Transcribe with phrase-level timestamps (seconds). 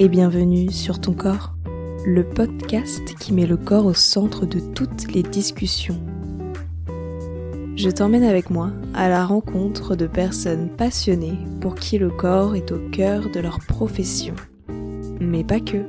[0.00, 1.56] et bienvenue sur ton corps,
[2.06, 6.00] le podcast qui met le corps au centre de toutes les discussions.
[7.74, 12.70] Je t'emmène avec moi à la rencontre de personnes passionnées pour qui le corps est
[12.70, 14.36] au cœur de leur profession.
[15.20, 15.84] Mais pas que.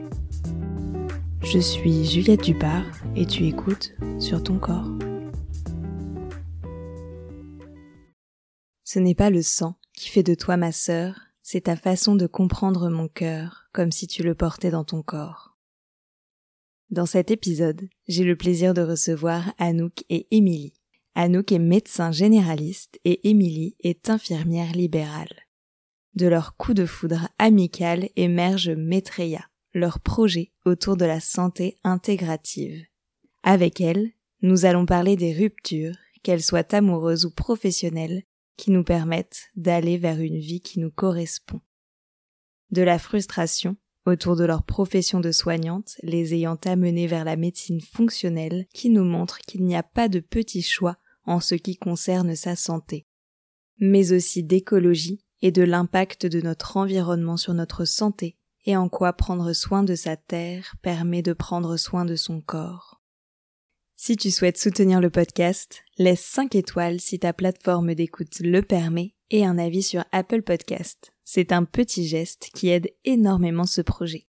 [1.43, 4.89] Je suis Juliette Dupart et tu écoutes sur ton corps.
[8.83, 12.28] Ce n'est pas le sang qui fait de toi ma sœur, c'est ta façon de
[12.28, 15.57] comprendre mon cœur, comme si tu le portais dans ton corps.
[16.89, 20.73] Dans cet épisode, j'ai le plaisir de recevoir Anouk et Émilie.
[21.14, 25.33] Anouk est médecin généraliste et Émilie est infirmière libérale.
[26.15, 32.83] De leur coup de foudre amical émerge Maitreya, leur projet autour de la santé intégrative.
[33.44, 34.11] Avec elle,
[34.42, 38.23] nous allons parler des ruptures, qu'elles soient amoureuses ou professionnelles,
[38.58, 41.62] qui nous permettent d'aller vers une vie qui nous correspond.
[42.72, 47.81] De la frustration autour de leur profession de soignante, les ayant amenés vers la médecine
[47.81, 52.36] fonctionnelle qui nous montre qu'il n'y a pas de petit choix en ce qui concerne
[52.36, 53.06] sa santé,
[53.80, 59.14] mais aussi d'écologie et de l'impact de notre environnement sur notre santé et en quoi
[59.14, 63.02] prendre soin de sa terre permet de prendre soin de son corps.
[63.95, 69.14] Si tu souhaites soutenir le podcast, laisse 5 étoiles si ta plateforme d'écoute le permet
[69.31, 71.11] et un avis sur Apple Podcast.
[71.23, 74.27] C'est un petit geste qui aide énormément ce projet.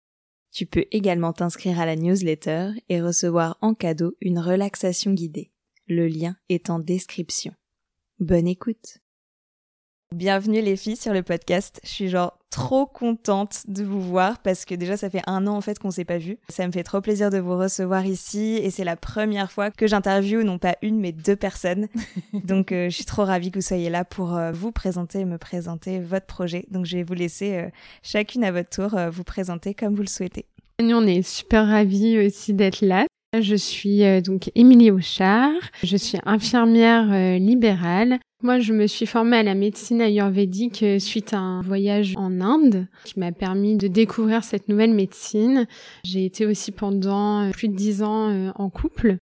[0.52, 5.52] Tu peux également t'inscrire à la newsletter et recevoir en cadeau une relaxation guidée.
[5.88, 7.54] Le lien est en description.
[8.20, 9.00] Bonne écoute.
[10.16, 11.80] Bienvenue les filles sur le podcast.
[11.84, 15.56] Je suis genre trop contente de vous voir parce que déjà ça fait un an
[15.56, 16.40] en fait qu'on s'est pas vu.
[16.50, 19.86] Ça me fait trop plaisir de vous recevoir ici et c'est la première fois que
[19.86, 21.90] j'interviewe non pas une mais deux personnes.
[22.34, 25.26] Donc euh, je suis trop ravie que vous soyez là pour euh, vous présenter et
[25.26, 26.66] me présenter votre projet.
[26.72, 27.70] Donc je vais vous laisser euh,
[28.02, 30.48] chacune à votre tour vous présenter comme vous le souhaitez.
[30.82, 33.06] Nous on est super ravis aussi d'être là.
[33.38, 35.52] Je suis donc Émilie Auchard,
[35.84, 41.34] je suis infirmière libérale moi, je me suis formée à la médecine ayurvédique euh, suite
[41.34, 45.68] à un voyage en Inde qui m'a permis de découvrir cette nouvelle médecine.
[46.06, 49.18] J'ai été aussi pendant euh, plus de dix ans euh, en couple.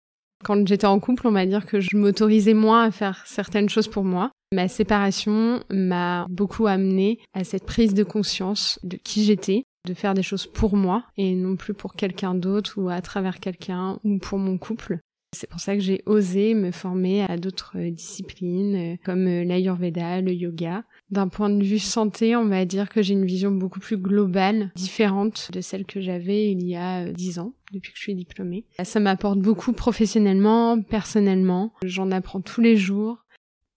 [0.44, 3.88] Quand j'étais en couple, on va dire que je m'autorisais moins à faire certaines choses
[3.88, 4.32] pour moi.
[4.52, 10.14] Ma séparation m'a beaucoup amené à cette prise de conscience de qui j'étais, de faire
[10.14, 14.18] des choses pour moi et non plus pour quelqu'un d'autre ou à travers quelqu'un ou
[14.18, 14.98] pour mon couple.
[15.32, 19.44] C'est pour ça que j'ai osé me former à d'autres euh, disciplines euh, comme euh,
[19.44, 20.84] l'ayurveda, le yoga.
[21.10, 24.70] D'un point de vue santé, on va dire que j'ai une vision beaucoup plus globale,
[24.74, 28.64] différente de celle que j'avais il y a dix ans, depuis que je suis diplômée.
[28.82, 31.74] Ça m'apporte beaucoup professionnellement, personnellement.
[31.84, 33.18] J'en apprends tous les jours.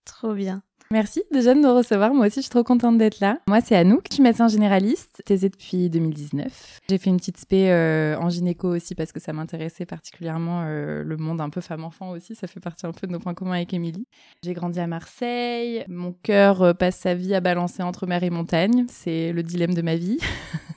[0.06, 0.62] Trop bien.
[0.92, 2.12] Merci déjà de nous recevoir.
[2.12, 3.38] Moi aussi, je suis trop contente d'être là.
[3.46, 4.06] Moi, c'est Anouk.
[4.10, 6.80] Je suis médecin généraliste, thésée depuis 2019.
[6.88, 11.04] J'ai fait une petite spé euh, en gynéco aussi parce que ça m'intéressait particulièrement euh,
[11.04, 12.34] le monde un peu femme-enfant aussi.
[12.34, 14.08] Ça fait partie un peu de nos points communs avec Émilie.
[14.42, 15.84] J'ai grandi à Marseille.
[15.86, 18.84] Mon cœur euh, passe sa vie à balancer entre mer et montagne.
[18.88, 20.18] C'est le dilemme de ma vie.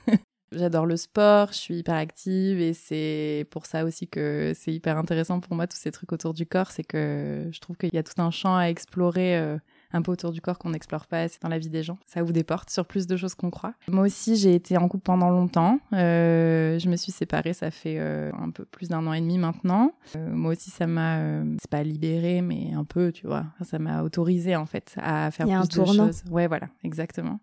[0.52, 5.00] J'adore le sport, je suis hyper active et c'est pour ça aussi que c'est hyper
[5.00, 7.98] intéressant pour moi tous ces trucs autour du corps, c'est que je trouve qu'il y
[7.98, 9.58] a tout un champ à explorer
[9.94, 11.98] un peu autour du corps qu'on n'explore pas assez dans la vie des gens.
[12.06, 13.74] Ça vous déporte sur plus de choses qu'on croit.
[13.88, 15.80] Moi aussi, j'ai été en couple pendant longtemps.
[15.94, 19.38] Euh, je me suis séparée, ça fait euh, un peu plus d'un an et demi
[19.38, 19.94] maintenant.
[20.16, 21.20] Euh, moi aussi, ça m'a,
[21.60, 23.46] c'est pas libérée, mais un peu, tu vois.
[23.64, 26.24] Ça m'a autorisée en fait à faire plus de choses.
[26.30, 27.40] Ouais, voilà, exactement.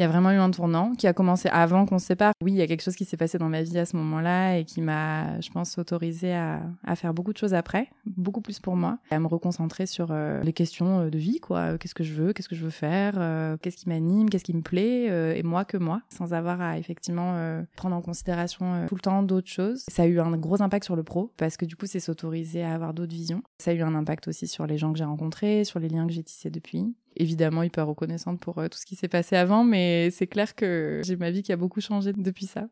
[0.00, 2.32] Il y a vraiment eu un tournant qui a commencé avant qu'on se sépare.
[2.42, 4.56] Oui, il y a quelque chose qui s'est passé dans ma vie à ce moment-là
[4.56, 6.62] et qui m'a, je pense, autorisé à,
[6.94, 10.54] faire beaucoup de choses après, beaucoup plus pour moi, à me reconcentrer sur euh, les
[10.54, 11.76] questions euh, de vie, quoi.
[11.76, 14.54] Qu'est-ce que je veux, qu'est-ce que je veux faire, euh, qu'est-ce qui m'anime, qu'est-ce qui
[14.54, 19.02] me plaît, et moi que moi, sans avoir à effectivement prendre en considération tout le
[19.02, 19.84] temps d'autres choses.
[19.88, 22.62] Ça a eu un gros impact sur le pro parce que du coup, c'est s'autoriser
[22.62, 23.42] à avoir d'autres visions.
[23.58, 26.06] Ça a eu un impact aussi sur les gens que j'ai rencontrés, sur les liens
[26.06, 29.64] que j'ai tissés depuis évidemment hyper reconnaissante pour euh, tout ce qui s'est passé avant,
[29.64, 32.68] mais c'est clair que j'ai ma vie qui a beaucoup changé depuis ça.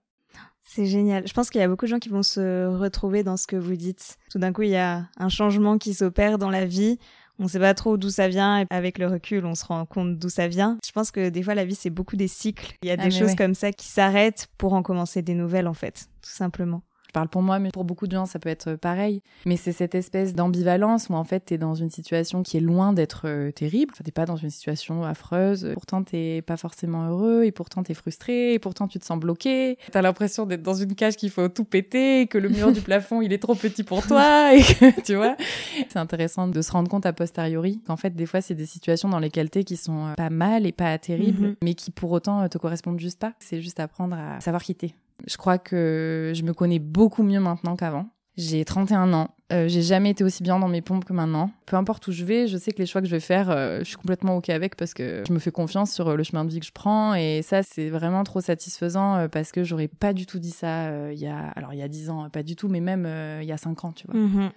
[0.63, 1.27] C'est génial.
[1.27, 3.57] Je pense qu'il y a beaucoup de gens qui vont se retrouver dans ce que
[3.57, 4.19] vous dites.
[4.31, 6.99] Tout d'un coup, il y a un changement qui s'opère dans la vie.
[7.39, 8.61] On ne sait pas trop d'où ça vient.
[8.61, 10.77] Et avec le recul, on se rend compte d'où ça vient.
[10.85, 12.75] Je pense que des fois, la vie, c'est beaucoup des cycles.
[12.83, 15.69] Il y a ah, des choses comme ça qui s'arrêtent pour en commencer des nouvelles,
[15.69, 16.83] en fait, tout simplement.
[17.09, 19.23] Je parle pour moi, mais pour beaucoup de gens, ça peut être pareil.
[19.47, 22.93] Mais c'est cette espèce d'ambivalence où en fait, t'es dans une situation qui est loin
[22.93, 23.93] d'être euh, terrible.
[23.95, 25.71] Enfin, t'es pas dans une situation affreuse.
[25.73, 29.79] Pourtant, t'es pas forcément heureux et pourtant t'es frustré et pourtant tu te sens bloqué.
[29.91, 33.23] T'as l'impression d'être dans une cage qu'il faut tout péter, que le mur du plafond
[33.23, 35.37] il est trop petit pour toi et que tu vois.
[35.89, 39.09] C'est intéressant de se rendre compte a posteriori qu'en fait, des fois, c'est des situations
[39.09, 41.57] dans lesquelles t'es qui sont euh, pas mal et pas terribles, mhm.
[41.63, 43.33] mais qui pour autant te correspondent juste pas.
[43.39, 44.95] C'est juste apprendre à savoir quitter
[45.27, 48.09] Je crois que je me connais beaucoup mieux maintenant qu'avant.
[48.37, 49.35] J'ai 31 ans.
[49.53, 51.51] Euh, j'ai jamais été aussi bien dans mes pompes que maintenant.
[51.67, 53.81] Peu importe où je vais, je sais que les choix que je vais faire, euh,
[53.81, 56.45] je suis complètement OK avec parce que je me fais confiance sur euh, le chemin
[56.45, 57.15] de vie que je prends.
[57.15, 61.19] Et ça, c'est vraiment trop satisfaisant parce que j'aurais pas du tout dit ça il
[61.19, 63.09] y a, alors il y a 10 ans, pas du tout, mais même
[63.41, 64.21] il y a 5 ans, tu vois.
[64.21, 64.51] Mhm.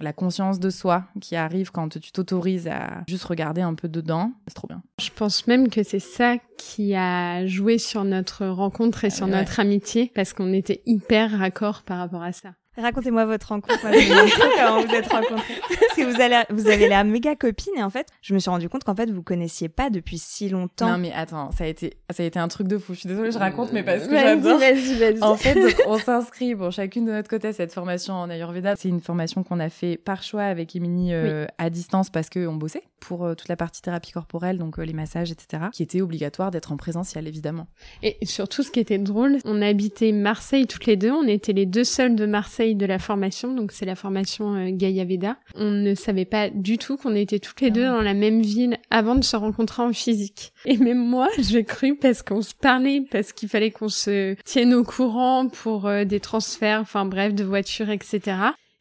[0.00, 4.32] La conscience de soi qui arrive quand tu t'autorises à juste regarder un peu dedans,
[4.46, 4.82] c'est trop bien.
[5.00, 9.32] Je pense même que c'est ça qui a joué sur notre rencontre et sur Ouais.
[9.32, 12.50] notre amitié parce qu'on était hyper raccord par rapport à ça.
[12.80, 13.82] Racontez-moi votre rencontre.
[13.82, 13.92] Moi,
[14.56, 15.54] comment vous êtes rencontrés.
[15.68, 18.50] Parce que vous, allez, vous avez l'air méga copine et en fait, je me suis
[18.50, 20.90] rendu compte qu'en fait, vous connaissiez pas depuis si longtemps.
[20.90, 22.94] Non mais attends, ça a été, ça a été un truc de fou.
[22.94, 24.58] Je suis désolée, je raconte, mais parce que j'adore.
[24.58, 25.22] Vas-y, vas-y.
[25.22, 28.76] En fait, donc, on s'inscrit, bon, chacune de notre côté, à cette formation en Ayurveda.
[28.76, 32.54] C'est une formation qu'on a fait par choix avec Émilie euh, à distance parce qu'on
[32.54, 36.00] bossait pour euh, toute la partie thérapie corporelle, donc euh, les massages, etc., qui était
[36.00, 37.66] obligatoire d'être en présentiel, évidemment.
[38.02, 41.10] Et surtout, ce qui était drôle, on habitait Marseille toutes les deux.
[41.10, 44.70] On était les deux seuls de Marseille de la formation, donc c'est la formation euh,
[44.70, 45.36] Gaia Veda.
[45.54, 48.76] On ne savait pas du tout qu'on était toutes les deux dans la même ville
[48.90, 50.52] avant de se rencontrer en physique.
[50.64, 54.74] Et même moi, j'ai cru parce qu'on se parlait, parce qu'il fallait qu'on se tienne
[54.74, 58.36] au courant pour euh, des transferts, enfin bref, de voitures, etc.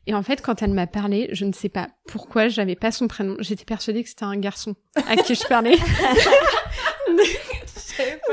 [0.08, 3.10] Et en fait, quand elle m'a parlé, je ne sais pas pourquoi, j'avais pas son
[3.10, 3.36] prénom.
[3.40, 5.76] J'étais persuadée que c'était un garçon à qui je parlais.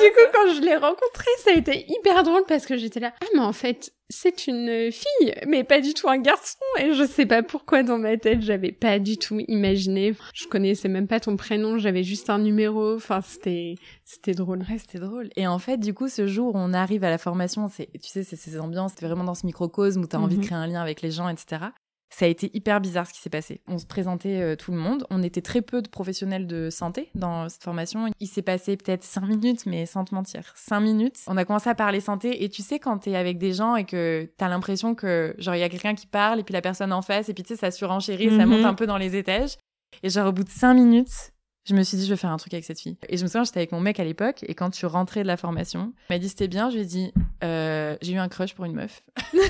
[0.00, 3.12] Du coup, quand je l'ai rencontré, ça a été hyper drôle parce que j'étais là,
[3.22, 6.58] ah mais en fait, c'est une fille, mais pas du tout un garçon.
[6.78, 10.14] Et je sais pas pourquoi dans ma tête, j'avais pas du tout imaginé.
[10.34, 12.94] Je connaissais même pas ton prénom, j'avais juste un numéro.
[12.96, 14.58] Enfin, c'était, c'était drôle.
[14.68, 15.30] Ouais, c'était drôle.
[15.36, 18.08] Et en fait, du coup, ce jour où on arrive à la formation, c'est, tu
[18.08, 20.46] sais, c'est ces ambiances, c'était vraiment dans ce microcosme où t'as envie de Mhm.
[20.46, 21.62] créer un lien avec les gens, etc.
[22.10, 23.60] Ça a été hyper bizarre ce qui s'est passé.
[23.66, 25.04] On se présentait euh, tout le monde.
[25.10, 28.06] On était très peu de professionnels de santé dans cette formation.
[28.20, 31.16] Il s'est passé peut-être cinq minutes, mais sans te mentir, cinq minutes.
[31.26, 32.44] On a commencé à parler santé.
[32.44, 35.60] Et tu sais, quand t'es avec des gens et que t'as l'impression que, genre, il
[35.60, 37.56] y a quelqu'un qui parle et puis la personne en face, et puis tu sais,
[37.60, 38.48] ça surenchérit, ça Mhm.
[38.48, 39.56] monte un peu dans les étages.
[40.04, 41.32] Et genre, au bout de cinq minutes,
[41.66, 42.96] je me suis dit, je vais faire un truc avec cette fille.
[43.08, 45.22] Et je me souviens, j'étais avec mon mec à l'époque, et quand je suis rentrée
[45.22, 46.68] de la formation, il m'a dit, c'était bien.
[46.70, 47.12] Je lui ai dit,
[47.44, 49.02] euh, j'ai eu un crush pour une meuf.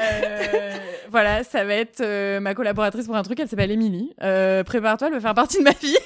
[0.00, 0.76] Euh,
[1.10, 4.14] voilà, ça va être euh, ma collaboratrice pour un truc, elle s'appelle Émilie.
[4.18, 5.96] Prépare-toi, elle va faire partie de ma vie.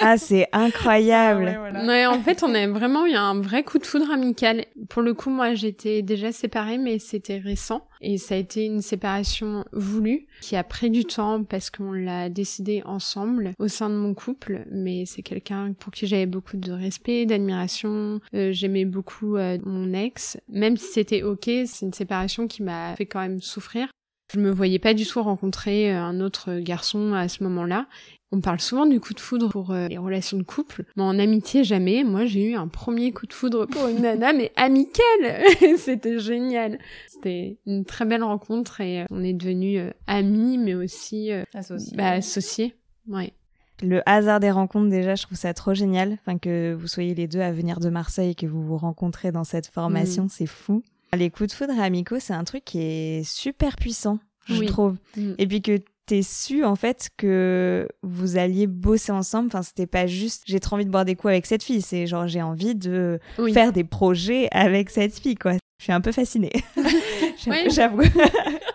[0.00, 1.44] Ah, c'est incroyable.
[1.44, 1.84] Ouais, voilà.
[1.86, 4.64] Ouais, en fait, on a vraiment eu un vrai coup de foudre amical.
[4.88, 7.86] Pour le coup, moi, j'étais déjà séparée, mais c'était récent.
[8.00, 12.28] Et ça a été une séparation voulue, qui a pris du temps parce qu'on l'a
[12.28, 14.66] décidé ensemble au sein de mon couple.
[14.70, 18.20] Mais c'est quelqu'un pour qui j'avais beaucoup de respect, d'admiration.
[18.34, 20.38] Euh, J'aimais beaucoup euh, mon ex.
[20.48, 23.88] Même si c'était ok, c'est une séparation qui m'a fait quand même souffrir.
[24.32, 27.86] Je me voyais pas du tout rencontrer euh, un autre garçon à ce moment-là.
[28.30, 31.18] On parle souvent du coup de foudre pour euh, les relations de couple, mais en
[31.18, 32.04] amitié jamais.
[32.04, 35.42] Moi, j'ai eu un premier coup de foudre pour une nana, mais amicale.
[35.78, 36.78] C'était génial.
[37.06, 41.42] C'était une très belle rencontre et euh, on est devenus euh, amis, mais aussi euh,
[41.94, 42.74] bah, associés.
[43.08, 43.32] Ouais.
[43.82, 46.18] Le hasard des rencontres, déjà, je trouve ça trop génial.
[46.20, 49.32] Enfin, que vous soyez les deux à venir de Marseille et que vous vous rencontrez
[49.32, 50.28] dans cette formation, Mm.
[50.30, 50.82] c'est fou.
[51.16, 54.66] Les coups de foudre amicaux, c'est un truc qui est super puissant, je Oui.
[54.66, 54.96] trouve.
[55.16, 55.32] Mm.
[55.38, 55.78] Et puis que
[56.08, 59.46] t'es su, en fait, que vous alliez bosser ensemble.
[59.48, 61.82] Enfin, c'était pas juste, j'ai trop envie de boire des coups avec cette fille.
[61.82, 63.52] C'est genre, j'ai envie de Oui.
[63.52, 65.52] faire des projets avec cette fille, quoi.
[65.78, 66.52] Je suis un peu fascinée.
[67.68, 68.02] J'avoue.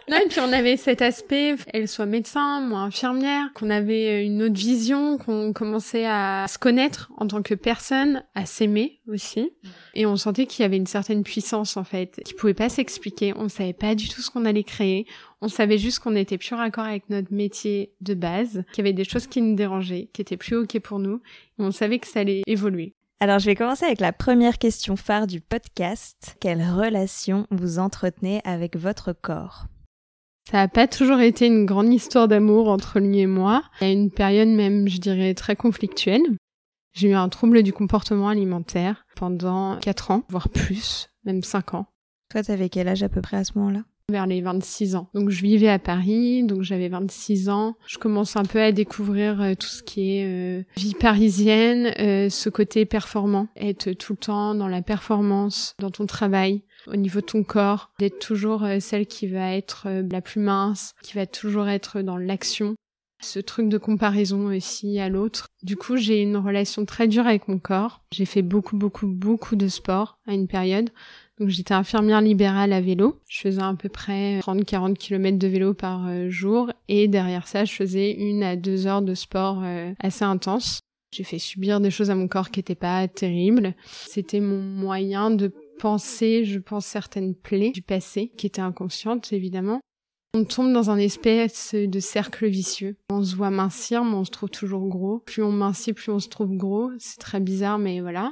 [0.10, 4.44] Non, et puis on avait cet aspect, elle soit médecin, moi infirmière, qu'on avait une
[4.44, 9.50] autre vision, qu'on commençait à se connaître en tant que personne, à s'aimer aussi.
[9.94, 13.34] Et on sentait qu'il y avait une certaine puissance en fait, qui pouvait pas s'expliquer.
[13.38, 15.08] On savait pas du tout ce qu'on allait créer.
[15.45, 18.93] On savait juste qu'on était plus raccord avec notre métier de base, qu'il y avait
[18.93, 21.19] des choses qui nous dérangeaient, qui étaient plus ok pour nous.
[21.59, 22.95] Et on savait que ça allait évoluer.
[23.19, 26.38] Alors, je vais commencer avec la première question phare du podcast.
[26.39, 29.65] Quelle relation vous entretenez avec votre corps?
[30.50, 33.63] Ça n'a pas toujours été une grande histoire d'amour entre lui et moi.
[33.81, 36.23] Il y a une période même, je dirais, très conflictuelle.
[36.93, 41.88] J'ai eu un trouble du comportement alimentaire pendant 4 ans, voire plus, même 5 ans,
[42.29, 43.81] Toi, t'avais quel âge à peu près à ce moment-là?
[44.12, 45.10] Vers les 26 ans.
[45.13, 47.75] Donc je vivais à Paris, donc j'avais 26 ans.
[47.88, 52.29] Je commence un peu à découvrir euh, tout ce qui est euh, vie parisienne, euh,
[52.29, 57.22] ce côté performant, être tout le temps dans la performance, dans ton travail, au niveau
[57.22, 61.69] de ton corps, d'être toujours celle qui va être la plus mince, qui va toujours
[61.69, 62.75] être dans l'action.
[63.22, 65.48] Ce truc de comparaison aussi à l'autre.
[65.63, 68.01] Du coup, j'ai une relation très dure avec mon corps.
[68.12, 70.89] J'ai fait beaucoup, beaucoup, beaucoup de sport à une période.
[71.40, 73.20] Donc j'étais infirmière libérale à vélo.
[73.28, 76.72] Je faisais à peu près 30-40 km de vélo par euh, jour.
[76.88, 80.80] Et derrière ça, je faisais une à deux heures de sport euh, assez intense.
[81.13, 83.75] J'ai fait subir des choses à mon corps qui n'étaient pas terribles.
[83.86, 89.80] C'était mon moyen de penser, je pense, certaines plaies du passé qui étaient inconscientes, évidemment.
[90.36, 92.96] On tombe dans un espèce de cercle vicieux.
[93.12, 95.20] On se voit mincir, mais on se trouve toujours gros.
[95.20, 96.90] Plus on mincit, plus on se trouve gros.
[96.98, 98.32] C'est très bizarre, mais voilà.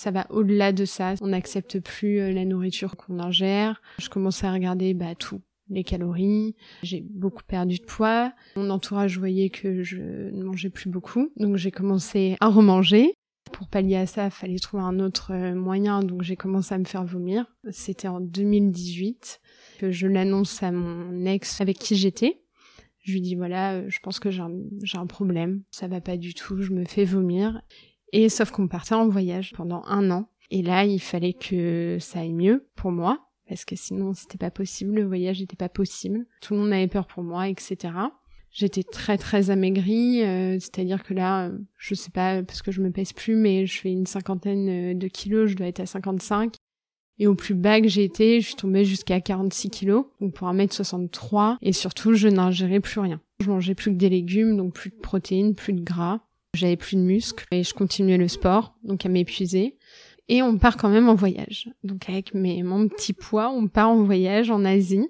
[0.00, 1.12] Ça va au-delà de ça.
[1.20, 3.82] On n'accepte plus euh, la nourriture qu'on ingère.
[3.98, 5.42] Je commence à regarder bah, tout.
[5.68, 6.56] Les calories.
[6.82, 8.32] J'ai beaucoup perdu de poids.
[8.56, 11.28] Mon entourage voyait que je ne mangeais plus beaucoup.
[11.36, 13.12] Donc j'ai commencé à remanger.
[13.52, 16.02] Pour pallier à ça, fallait trouver un autre euh, moyen.
[16.02, 17.44] Donc j'ai commencé à me faire vomir.
[17.68, 19.42] C'était en 2018
[19.80, 22.40] que je l'annonce à mon ex avec qui j'étais.
[23.02, 24.50] Je lui dis voilà, euh, je pense que j'ai un,
[24.94, 25.62] un problème.
[25.70, 26.62] Ça va pas du tout.
[26.62, 27.60] Je me fais vomir.
[28.12, 30.28] Et sauf qu'on partait en voyage pendant un an.
[30.50, 34.50] Et là, il fallait que ça aille mieux pour moi, parce que sinon c'était pas
[34.50, 36.26] possible, le voyage n'était pas possible.
[36.40, 37.94] Tout le monde avait peur pour moi, etc.
[38.50, 42.90] J'étais très très amaigrie, euh, c'est-à-dire que là, je sais pas parce que je me
[42.90, 46.54] pèse plus, mais je fais une cinquantaine de kilos, je dois être à 55.
[47.20, 50.48] Et au plus bas que j'ai été, je suis tombée jusqu'à 46 kilos, donc pour
[50.48, 53.20] 1m63, et surtout je n'ingérais plus rien.
[53.40, 56.20] Je mangeais plus que des légumes, donc plus de protéines, plus de gras.
[56.54, 59.76] J'avais plus de muscles et je continuais le sport, donc à m'épuiser.
[60.28, 61.68] Et on part quand même en voyage.
[61.82, 65.08] Donc avec mes, mon petit poids, on part en voyage en Asie.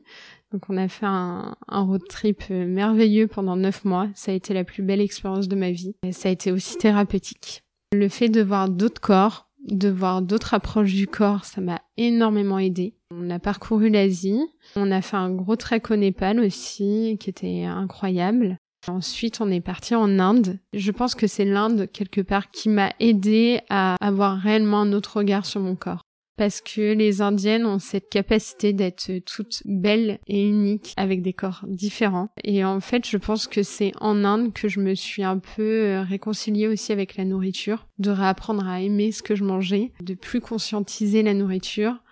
[0.53, 4.09] Donc on a fait un, road trip euh, merveilleux pendant neuf mois.
[4.15, 5.95] Ça a été la plus belle expérience de ma vie.
[6.11, 7.63] Ça a été aussi thérapeutique.
[7.93, 12.59] Le fait de voir d'autres corps, de voir d'autres approches du corps, ça m'a énormément
[12.59, 12.95] aidé.
[13.13, 14.41] On a parcouru l'Asie.
[14.77, 18.57] On a fait un gros trek au Népal aussi, qui était incroyable.
[18.89, 20.59] Ensuite, on est parti en Inde.
[20.73, 25.19] Je pense que c'est l'Inde, quelque part, qui m'a aidé à avoir réellement un autre
[25.19, 26.03] regard sur mon corps.
[26.39, 31.67] Parce que les Indiennes ont cette capacité d'être toutes belles et uniques avec des corps
[31.69, 32.31] différents.
[32.45, 35.85] Et en fait, je pense que c'est en Inde que je me suis un peu
[35.85, 40.15] euh, réconciliée aussi avec la nourriture, de réapprendre à aimer ce que je mangeais, de
[40.15, 42.03] plus conscientiser la nourriture,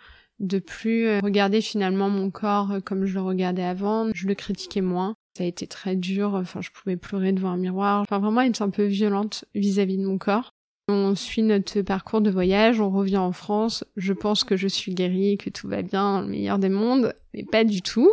[0.41, 4.83] de plus euh, regarder finalement mon corps comme je le regardais avant, je le critiquais
[4.83, 6.35] moins ça a été très dur.
[6.35, 8.03] Enfin, je pouvais pleurer devant un miroir.
[8.03, 10.51] Enfin, vraiment être un peu violente vis-à-vis de mon corps.
[10.91, 13.85] On suit notre parcours de voyage, on revient en France.
[13.97, 17.45] Je pense que je suis guérie, que tout va bien, le meilleur des mondes, mais
[17.45, 18.11] pas du tout.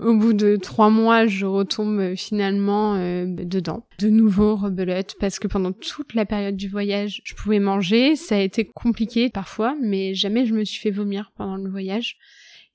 [0.00, 3.86] Au bout de trois mois, je retombe finalement euh, dedans.
[4.00, 8.16] De nouveau rebelote, parce que pendant toute la période du voyage, je pouvais manger.
[8.16, 12.18] Ça a été compliqué parfois, mais jamais je me suis fait vomir pendant le voyage.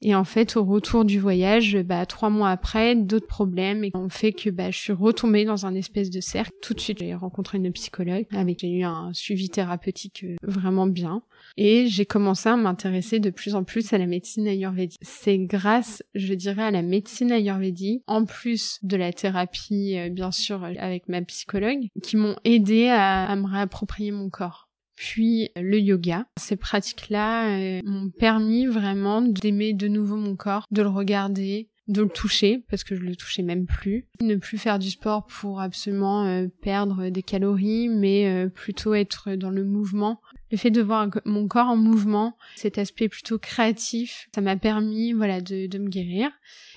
[0.06, 4.34] Et en fait, au retour du voyage, bah, trois mois après, d'autres problèmes ont fait
[4.34, 6.52] que bah, je suis retombée dans un espèce de cercle.
[6.62, 10.88] Tout de suite, j'ai rencontré une psychologue avec j'ai eu un suivi thérapeutique euh, vraiment
[10.88, 11.24] bien.
[11.56, 15.00] Et j'ai commencé à m'intéresser de plus en plus à la médecine ayurvédique.
[15.02, 20.32] C'est grâce, je dirais, à la médecine ayurvédique, en plus de la thérapie, euh, bien
[20.32, 24.63] sûr, avec ma psychologue, qui m'ont aidé à, à me réapproprier mon corps
[24.96, 26.26] puis le yoga.
[26.38, 32.02] Ces pratiques-là euh, m'ont permis vraiment d'aimer de nouveau mon corps, de le regarder, de
[32.02, 35.60] le toucher parce que je le touchais même plus, ne plus faire du sport pour
[35.60, 40.22] absolument euh, perdre des calories, mais euh, plutôt être dans le mouvement.
[40.52, 45.14] Le fait de voir mon corps en mouvement, cet aspect plutôt créatif, ça m'a permis
[45.14, 46.30] voilà de, de me guérir.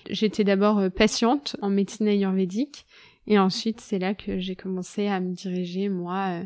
[0.08, 2.86] J'étais d'abord patiente en médecine ayurvédique
[3.26, 6.42] et ensuite c'est là que j'ai commencé à me diriger moi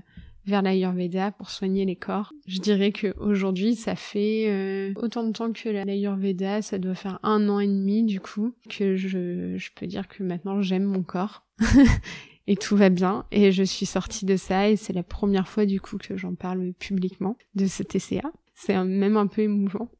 [0.46, 2.32] vers l'Ayurveda pour soigner les corps.
[2.46, 7.18] Je dirais que aujourd'hui, ça fait euh, autant de temps que l'Ayurveda, ça doit faire
[7.22, 11.46] un an et demi du coup, que je, peux dire que maintenant j'aime mon corps.
[12.46, 13.26] et tout va bien.
[13.30, 16.34] Et je suis sortie de ça et c'est la première fois du coup que j'en
[16.34, 18.30] parle publiquement de ce TCA.
[18.54, 19.90] C'est même un peu émouvant.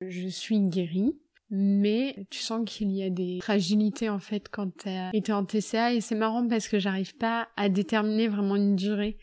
[0.00, 1.14] Je suis guérie
[1.50, 5.94] mais tu sens qu'il y a des fragilités en fait quand t'as été en TCA
[5.94, 9.16] et c'est marrant parce que j'arrive pas à déterminer vraiment une durée.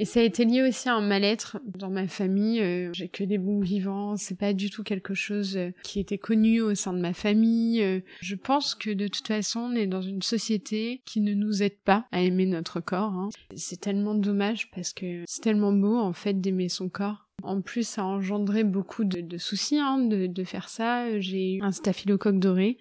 [0.00, 2.62] Et ça a été lié aussi à un mal-être dans ma famille.
[2.62, 4.16] Euh, j'ai que des bons vivants.
[4.16, 7.82] C'est pas du tout quelque chose euh, qui était connu au sein de ma famille.
[7.82, 11.62] Euh, je pense que de toute façon, on est dans une société qui ne nous
[11.62, 13.12] aide pas à aimer notre corps.
[13.12, 13.28] Hein.
[13.54, 17.28] C'est tellement dommage parce que c'est tellement beau en fait d'aimer son corps.
[17.42, 21.18] En plus, ça a engendré beaucoup de, soucis hein, de, faire ça.
[21.20, 22.78] J'ai eu un staphylocoque doré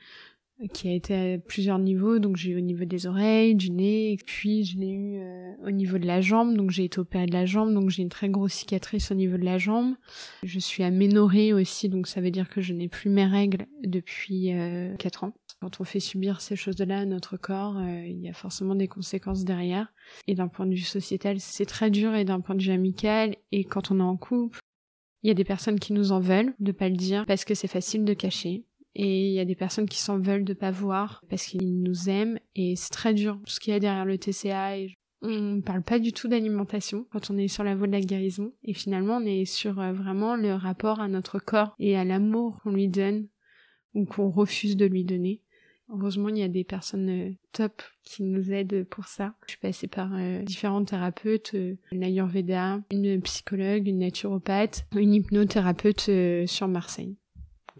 [0.61, 2.19] euh, qui a été à plusieurs niveaux.
[2.19, 5.71] Donc j'ai eu au niveau des oreilles, du nez, puis je l'ai eu euh, au
[5.71, 6.55] niveau de la jambe.
[6.55, 9.37] Donc j'ai été opérée de la jambe, donc j'ai une très grosse cicatrice au niveau
[9.37, 9.95] de la jambe.
[10.43, 14.53] Je suis aménorrhée aussi, donc ça veut dire que je n'ai plus mes règles depuis
[14.53, 15.33] euh, 4 ans.
[15.61, 18.87] Quand on fait subir ces choses-là à notre corps, euh, il y a forcément des
[18.87, 19.91] conséquences derrière.
[20.27, 23.35] Et d'un point de vue sociétal, c'est très dur, et d'un point de vue amical,
[23.51, 24.59] et quand on est en couple,
[25.21, 27.53] il y a des personnes qui nous en veulent de pas le dire parce que
[27.53, 28.65] c'est facile de cacher.
[28.95, 32.09] Et il y a des personnes qui s'en veulent de pas voir parce qu'ils nous
[32.09, 33.39] aiment et c'est très dur.
[33.45, 37.05] Tout ce qu'il y a derrière le TCA et on parle pas du tout d'alimentation
[37.11, 38.53] quand on est sur la voie de la guérison.
[38.63, 42.59] Et finalement, on est sur euh, vraiment le rapport à notre corps et à l'amour
[42.63, 43.27] qu'on lui donne
[43.93, 45.41] ou qu'on refuse de lui donner.
[45.91, 49.33] Heureusement, il y a des personnes euh, top qui nous aident pour ça.
[49.47, 51.55] Je suis passée par euh, différents thérapeutes,
[51.91, 56.09] une Ayurveda, une psychologue, une naturopathe, une hypnothérapeute
[56.45, 57.15] sur Marseille.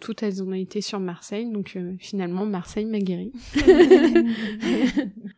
[0.02, 3.34] Toutes elles ont été sur Marseille, donc finalement Marseille m'a guéri.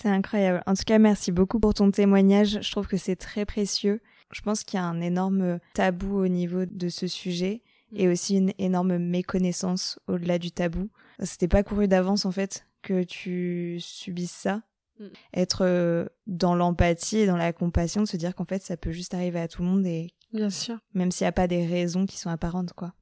[0.00, 0.62] C'est incroyable.
[0.66, 2.60] En tout cas, merci beaucoup pour ton témoignage.
[2.62, 4.00] Je trouve que c'est très précieux.
[4.32, 7.60] Je pense qu'il y a un énorme tabou au niveau de ce sujet
[7.92, 8.10] et mm.
[8.10, 10.88] aussi une énorme méconnaissance au-delà du tabou.
[11.22, 14.62] C'était pas couru d'avance en fait que tu subisses ça.
[14.98, 15.06] Mm.
[15.34, 18.92] Être euh, dans l'empathie et dans la compassion, de se dire qu'en fait ça peut
[18.92, 21.66] juste arriver à tout le monde et bien sûr, même s'il n'y a pas des
[21.66, 22.94] raisons qui sont apparentes quoi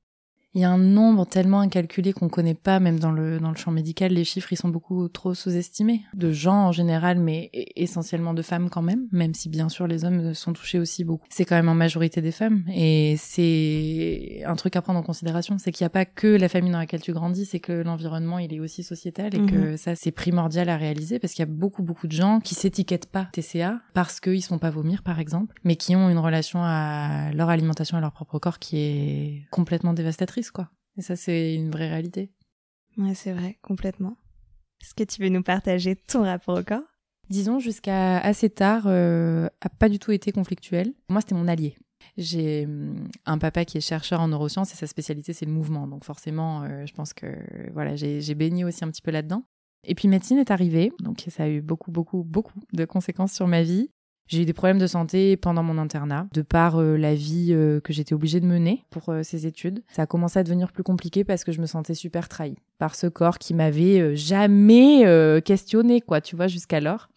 [0.58, 3.56] il y a un nombre tellement incalculé qu'on connaît pas, même dans le, dans le
[3.56, 6.02] champ médical, les chiffres, ils sont beaucoup trop sous-estimés.
[6.14, 10.04] De gens en général, mais essentiellement de femmes quand même, même si bien sûr les
[10.04, 11.24] hommes sont touchés aussi beaucoup.
[11.30, 12.64] C'est quand même en majorité des femmes.
[12.74, 16.48] Et c'est un truc à prendre en considération, c'est qu'il n'y a pas que la
[16.48, 19.76] famille dans laquelle tu grandis, c'est que l'environnement, il est aussi sociétal et que mhm.
[19.76, 23.06] ça, c'est primordial à réaliser parce qu'il y a beaucoup, beaucoup de gens qui s'étiquettent
[23.06, 26.64] pas TCA parce qu'ils se font pas vomir, par exemple, mais qui ont une relation
[26.64, 30.70] à leur alimentation et à leur propre corps qui est complètement dévastatrice quoi.
[30.96, 32.30] Et ça, c'est une vraie réalité.
[32.96, 34.16] Ouais, c'est vrai, complètement.
[34.80, 36.82] Est-ce que tu veux nous partager ton rapport au corps?
[37.30, 40.94] Disons, jusqu'à assez tard, euh, a pas du tout été conflictuel.
[41.08, 41.76] Moi, c'était mon allié.
[42.16, 45.86] J'ai hum, un papa qui est chercheur en neurosciences et sa spécialité, c'est le mouvement.
[45.86, 47.26] Donc forcément, euh, je pense que
[47.72, 49.44] voilà, j'ai baigné aussi un petit peu là-dedans.
[49.84, 53.46] Et puis médecine est arrivée, donc ça a eu beaucoup, beaucoup, beaucoup de conséquences sur
[53.46, 53.90] ma vie.
[54.28, 57.80] J'ai eu des problèmes de santé pendant mon internat, de par euh, la vie euh,
[57.80, 59.82] que j'étais obligée de mener pour euh, ces études.
[59.90, 62.94] Ça a commencé à devenir plus compliqué parce que je me sentais super trahie par
[62.94, 65.02] ce corps qui m'avait jamais
[65.44, 67.08] questionné, quoi, tu vois, jusqu'alors.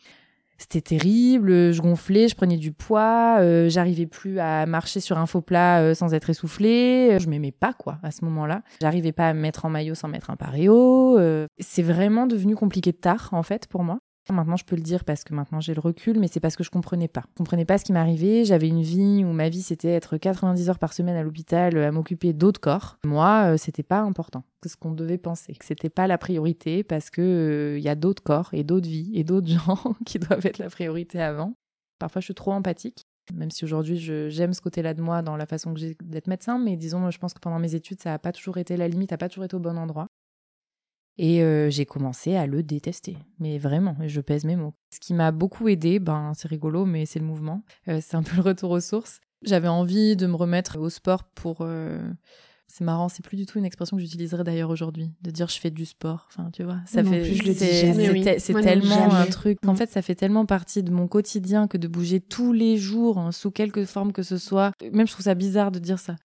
[0.57, 5.41] C'était terrible, je gonflais, je prenais du poids, j'arrivais plus à marcher sur un faux
[5.41, 7.19] plat sans être essoufflée.
[7.19, 8.63] Je m'aimais pas, quoi, à ce moment-là.
[8.81, 11.19] J'arrivais pas à me mettre en maillot sans mettre un paréo.
[11.59, 13.99] C'est vraiment devenu compliqué tard, en fait, pour moi.
[14.29, 16.63] Maintenant, je peux le dire parce que maintenant j'ai le recul, mais c'est parce que
[16.63, 17.23] je comprenais pas.
[17.31, 18.45] Je comprenais pas ce qui m'arrivait.
[18.45, 21.91] J'avais une vie où ma vie c'était être 90 heures par semaine à l'hôpital à
[21.91, 22.97] m'occuper d'autres corps.
[23.03, 24.43] Moi, euh, c'était pas important.
[24.63, 25.55] C'est ce qu'on devait penser.
[25.61, 29.11] C'était pas la priorité parce que il euh, y a d'autres corps et d'autres vies
[29.13, 31.53] et d'autres gens qui doivent être la priorité avant.
[31.99, 33.05] Parfois, je suis trop empathique.
[33.33, 36.57] Même si aujourd'hui j'aime ce côté-là de moi dans la façon que j'ai d'être médecin,
[36.57, 39.09] mais disons, je pense que pendant mes études, ça n'a pas toujours été la limite,
[39.09, 40.07] ça n'a pas toujours été au bon endroit.
[41.23, 43.15] Et euh, j'ai commencé à le détester.
[43.37, 44.73] Mais vraiment, je pèse mes mots.
[44.91, 47.63] Ce qui m'a beaucoup aidé, ben, c'est rigolo, mais c'est le mouvement.
[47.89, 49.21] Euh, c'est un peu le retour aux sources.
[49.43, 51.57] J'avais envie de me remettre au sport pour.
[51.61, 52.01] Euh,
[52.65, 55.59] c'est marrant, c'est plus du tout une expression que j'utiliserais d'ailleurs aujourd'hui, de dire je
[55.59, 56.27] fais du sport.
[56.31, 57.21] Enfin, tu vois, ça fait.
[57.21, 59.59] Plus, je le dis C'est tellement un truc.
[59.67, 63.19] En fait, ça fait tellement partie de mon quotidien que de bouger tous les jours,
[63.19, 64.71] hein, sous quelque forme que ce soit.
[64.91, 66.15] Même je trouve ça bizarre de dire ça.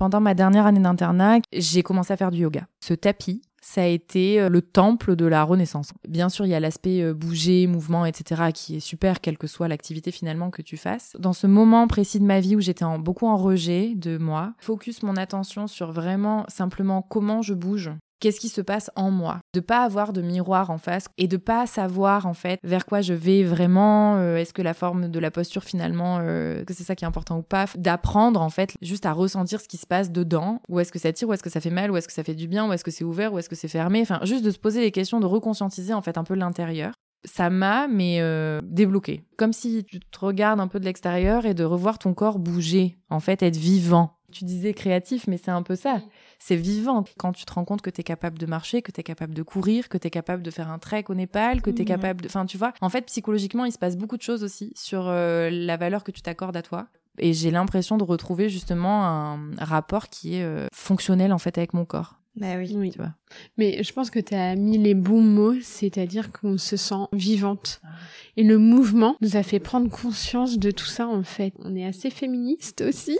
[0.00, 2.66] Pendant ma dernière année d'internat, j'ai commencé à faire du yoga.
[2.82, 5.92] Ce tapis, ça a été euh, le temple de la Renaissance.
[6.08, 9.46] Bien sûr, il y a l'aspect euh, bouger, mouvement, etc., qui est super, quelle que
[9.46, 11.14] soit l'activité finalement que tu fasses.
[11.18, 15.02] Dans ce moment précis de ma vie où j'étais beaucoup en rejet de moi, focus
[15.02, 19.60] mon attention sur vraiment simplement comment je bouge, qu'est-ce qui se passe en moi, de
[19.60, 23.14] pas avoir de miroir en face et de pas savoir en fait vers quoi je
[23.14, 26.94] vais vraiment, euh, est-ce que la forme de la posture finalement, euh, que c'est ça
[26.94, 30.12] qui est important ou pas, d'apprendre en fait juste à ressentir ce qui se passe
[30.12, 32.14] dedans, où est-ce que ça tire, où est-ce que ça fait mal, où est-ce que
[32.14, 34.20] ça fait du bien, où est-ce que c'est ouvert, où est-ce que c'est fermé, enfin
[34.22, 36.92] juste de se poser les questions, de reconscientiser en fait un peu l'intérieur.
[37.24, 41.52] Ça m'a mais euh, débloqué, comme si tu te regardes un peu de l'extérieur et
[41.52, 44.16] de revoir ton corps bouger, en fait être vivant.
[44.32, 46.00] Tu disais créatif, mais c'est un peu ça
[46.40, 47.04] c'est vivant.
[47.18, 49.34] Quand tu te rends compte que tu es capable de marcher, que tu es capable
[49.34, 51.84] de courir, que tu es capable de faire un trek au Népal, que tu es
[51.84, 52.26] capable de...
[52.26, 55.50] Enfin, tu vois, en fait, psychologiquement, il se passe beaucoup de choses aussi sur euh,
[55.50, 56.88] la valeur que tu t'accordes à toi.
[57.18, 61.74] Et j'ai l'impression de retrouver justement un rapport qui est euh, fonctionnel en fait avec
[61.74, 62.19] mon corps.
[62.36, 62.90] Bah oui.
[62.90, 63.12] Tu vois.
[63.56, 67.80] Mais je pense que tu as mis les bons mots, c'est-à-dire qu'on se sent vivante.
[67.84, 67.88] Ah.
[68.36, 71.52] Et le mouvement nous a fait prendre conscience de tout ça en fait.
[71.58, 73.18] On est assez féministe aussi.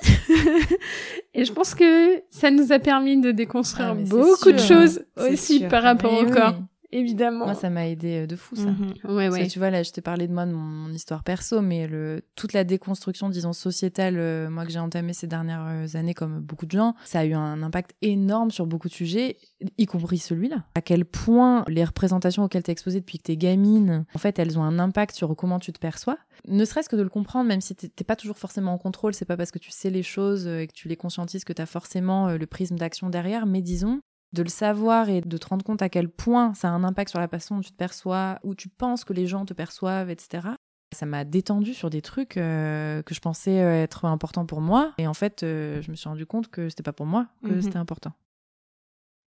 [1.35, 5.61] et je pense que ça nous a permis de déconstruire ah, beaucoup de choses aussi
[5.67, 6.61] par rapport au corps
[6.93, 7.47] évidemment.
[7.47, 8.67] Moi, ça m'a aidé euh, de fou, ça.
[8.67, 8.95] Mhm.
[9.05, 9.47] Ouais, ouais.
[9.47, 12.53] tu vois, là, je t'ai parlé de moi, de mon, histoire perso, mais le, toute
[12.53, 16.67] la déconstruction, disons, sociétale, euh, moi, que j'ai entamée ces dernières euh, années, comme beaucoup
[16.67, 19.37] de gens, ça a eu un impact énorme sur beaucoup de sujets,
[19.79, 20.65] y compris celui-là.
[20.75, 24.59] À quel point les représentations auxquelles t'es exposée depuis que t'es gamine, en fait, elles
[24.59, 26.19] ont un impact sur comment tu te perçois.
[26.49, 29.27] Ne serait-ce que de le comprendre, même si t'es pas toujours forcément en contrôle, c'est
[29.27, 32.31] pas parce que tu sais les choses et que tu les conscientises que t'as forcément
[32.31, 34.01] le prisme d'action derrière, mais disons,
[34.33, 37.11] de le savoir et de te rendre compte à quel point ça a un impact
[37.11, 40.11] sur la façon dont tu te perçois, où tu penses que les gens te perçoivent,
[40.11, 40.49] etc.
[40.95, 44.93] Ça m'a détendu sur des trucs que je pensais être importants pour moi.
[44.99, 47.63] Et en fait, je me suis rendu compte que c'était pas pour moi que Mhm.
[47.63, 48.13] c'était important.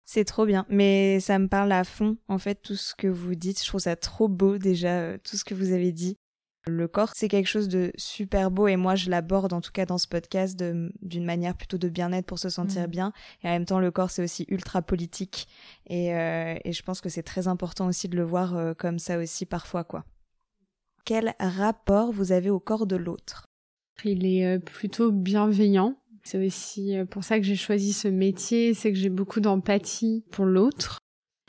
[0.03, 3.35] C'est trop bien, mais ça me parle à fond, en fait, tout ce que vous
[3.35, 3.61] dites.
[3.61, 6.17] Je trouve ça trop beau déjà, euh, tout ce que vous avez dit.
[6.67, 9.87] Le corps, c'est quelque chose de super beau et moi, je l'aborde en tout cas
[9.87, 12.87] dans ce podcast d'une manière plutôt de bien-être pour se sentir Mhm.
[12.87, 13.13] bien.
[13.43, 15.47] Et en même temps, le corps, c'est aussi ultra politique.
[15.87, 18.99] Et, euh, et je pense que c'est très important aussi de le voir euh, comme
[18.99, 20.05] ça aussi parfois, quoi.
[21.03, 23.45] Quel rapport vous avez au corps de l'autre?
[24.03, 25.97] Il est euh, plutôt bienveillant.
[26.23, 30.45] C'est aussi pour ça que j'ai choisi ce métier, c'est que j'ai beaucoup d'empathie pour
[30.45, 30.99] l'autre.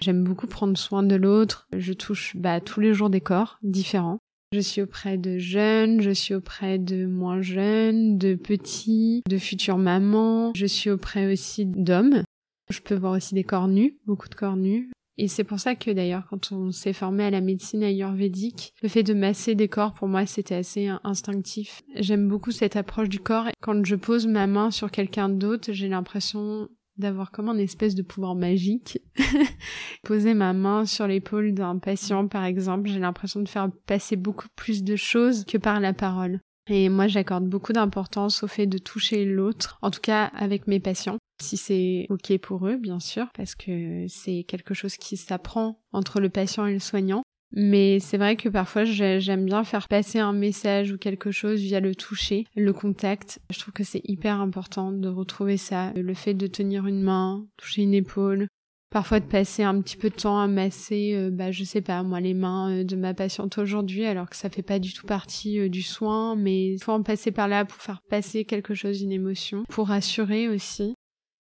[0.00, 1.68] J'aime beaucoup prendre soin de l'autre.
[1.76, 4.18] Je touche bah, tous les jours des corps différents.
[4.52, 9.78] Je suis auprès de jeunes, je suis auprès de moins jeunes, de petits, de futures
[9.78, 10.52] mamans.
[10.54, 12.22] Je suis auprès aussi d'hommes.
[12.68, 14.90] Je peux voir aussi des corps nus, beaucoup de corps nus.
[15.16, 18.88] Et c'est pour ça que d'ailleurs, quand on s'est formé à la médecine ayurvédique, le
[18.90, 21.82] fait de masser des corps, pour moi, c'était assez instinctif.
[21.96, 23.48] J'aime beaucoup cette approche du corps.
[23.62, 28.02] Quand je pose ma main sur quelqu'un d'autre, j'ai l'impression d'avoir comme un espèce de
[28.02, 28.98] pouvoir magique.
[30.04, 34.48] Poser ma main sur l'épaule d'un patient, par exemple, j'ai l'impression de faire passer beaucoup
[34.56, 36.40] plus de choses que par la parole.
[36.68, 40.78] Et moi, j'accorde beaucoup d'importance au fait de toucher l'autre, en tout cas avec mes
[40.78, 45.82] patients, si c'est ok pour eux, bien sûr, parce que c'est quelque chose qui s'apprend
[45.92, 47.22] entre le patient et le soignant.
[47.54, 51.60] Mais c'est vrai que parfois j'ai- j'aime bien faire passer un message ou quelque chose
[51.60, 53.40] via le toucher, le contact.
[53.52, 57.46] Je trouve que c'est hyper important de retrouver ça, le fait de tenir une main,
[57.58, 58.46] toucher une épaule,
[58.90, 62.02] parfois de passer un petit peu de temps à masser, euh, bah je sais pas
[62.02, 65.06] moi les mains euh, de ma patiente aujourd'hui, alors que ça fait pas du tout
[65.06, 68.74] partie euh, du soin, mais il faut en passer par là pour faire passer quelque
[68.74, 70.94] chose, une émotion, pour rassurer aussi.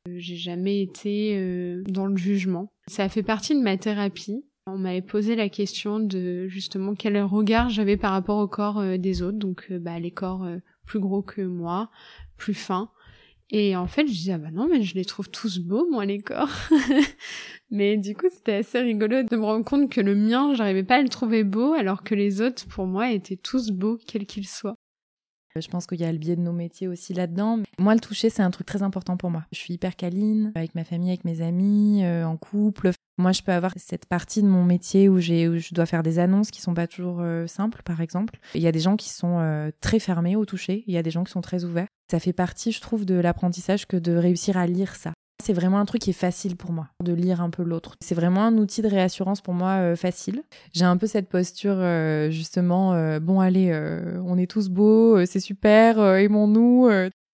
[0.08, 2.68] Euh, J'ai jamais été dans le jugement.
[2.88, 4.44] Ça fait partie de ma thérapie.
[4.68, 8.98] On m'avait posé la question de justement quel regard j'avais par rapport au corps euh,
[8.98, 11.92] des autres, donc euh, bah, les corps euh, plus gros que moi,
[12.36, 12.90] plus fins.
[13.52, 16.06] Et en fait, je disais, ah bah non, mais je les trouve tous beaux, moi,
[16.06, 16.50] les corps.
[17.70, 20.96] mais du coup, c'était assez rigolo de me rendre compte que le mien, j'arrivais pas
[20.96, 24.48] à le trouver beau, alors que les autres, pour moi, étaient tous beaux, quels qu'ils
[24.48, 24.78] soient.
[25.62, 27.60] Je pense qu'il y a le biais de nos métiers aussi là-dedans.
[27.80, 29.46] Moi, le toucher, c'est un truc très important pour moi.
[29.54, 32.92] Je suis hyper câline avec ma famille, avec mes amis, euh, en couple.
[33.18, 36.52] Moi, je peux avoir cette partie de mon métier où, je dois faire des annonces
[36.52, 38.38] qui sont pas toujours euh, simples, par exemple.
[38.54, 40.84] Il y a des gens qui sont euh, très fermés au toucher.
[40.88, 41.88] Il y a des gens qui sont très ouverts.
[42.12, 45.14] Ça fait partie, je trouve, de l'apprentissage que de réussir à lire ça.
[45.44, 47.96] C'est vraiment un truc qui est facile pour moi, de lire un peu l'autre.
[48.00, 50.44] C'est vraiment un outil de réassurance pour moi euh, facile.
[50.74, 53.74] J'ai un peu cette posture, euh, justement, euh, bon allez,
[54.26, 56.90] on est tous beaux, c'est super, aimons-nous.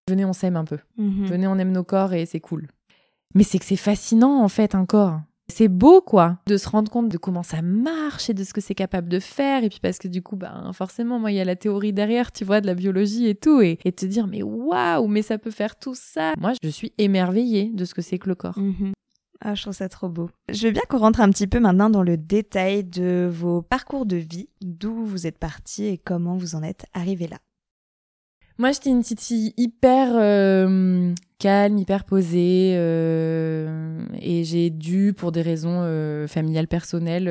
[0.09, 0.79] venez, on s'aime un peu.
[0.97, 1.25] Mhm.
[1.25, 2.67] Venez, on aime nos corps et c'est cool.
[3.33, 5.21] Mais c'est que c'est fascinant, en fait, un corps.
[5.51, 8.61] C'est beau, quoi, de se rendre compte de comment ça marche et de ce que
[8.61, 9.63] c'est capable de faire.
[9.63, 12.31] Et puis parce que du coup, ben, forcément, moi, il y a la théorie derrière,
[12.31, 13.61] tu vois, de la biologie et tout.
[13.61, 16.33] Et, te dire, mais waouh, mais ça peut faire tout ça.
[16.39, 18.57] Moi, je suis émerveillée de ce que c'est que le corps.
[18.57, 18.93] Mhm.
[19.43, 20.29] Ah, je trouve ça trop beau.
[20.49, 24.05] Je veux bien qu'on rentre un petit peu maintenant dans le détail de vos parcours
[24.05, 27.37] de vie, d'où vous êtes parti et comment vous en êtes arrivé là.
[28.61, 35.31] Moi, j'étais une petite fille hyper euh, calme, hyper posée, euh, et j'ai dû, pour
[35.31, 37.25] des raisons euh, familiales personnelles,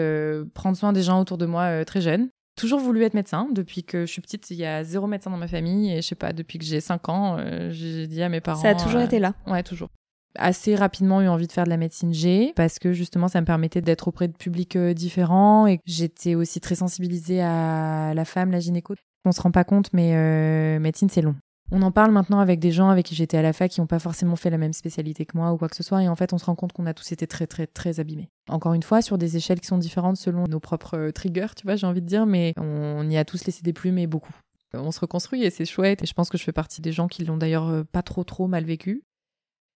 [0.55, 2.31] prendre soin des gens autour de moi très jeune.
[2.57, 3.47] Toujours voulu être médecin.
[3.53, 6.09] Depuis que je suis petite, il y a zéro médecin dans ma famille, et je
[6.09, 7.37] sais pas, depuis que j'ai 5 ans,
[7.69, 8.61] j'ai dit à mes parents.
[8.61, 9.35] Ça a toujours été là.
[9.47, 9.90] Ouais, toujours.
[10.35, 13.47] Assez rapidement eu envie de faire de la médecine G parce que justement ça me
[13.47, 18.61] permettait d'être auprès de publics différents et j'étais aussi très sensibilisée à la femme, la
[18.61, 18.95] gynéco.
[19.24, 21.37] On se rend pas compte mais euh, médecine c'est long.
[21.72, 23.87] On en parle maintenant avec des gens avec qui j'étais à la fac qui n'ont
[23.87, 26.16] pas forcément fait la même spécialité que moi ou quoi que ce soit et en
[26.16, 28.28] fait on se rend compte qu'on a tous été très très très abîmés.
[28.48, 31.64] Encore une fois sur des échelles qui sont différentes selon nos propres euh, triggers, tu
[31.64, 34.35] vois, j'ai envie de dire mais on y a tous laissé des plumes et beaucoup.
[34.72, 37.06] On se reconstruit et c'est chouette et je pense que je fais partie des gens
[37.06, 39.04] qui l'ont d'ailleurs euh, pas trop trop mal vécu.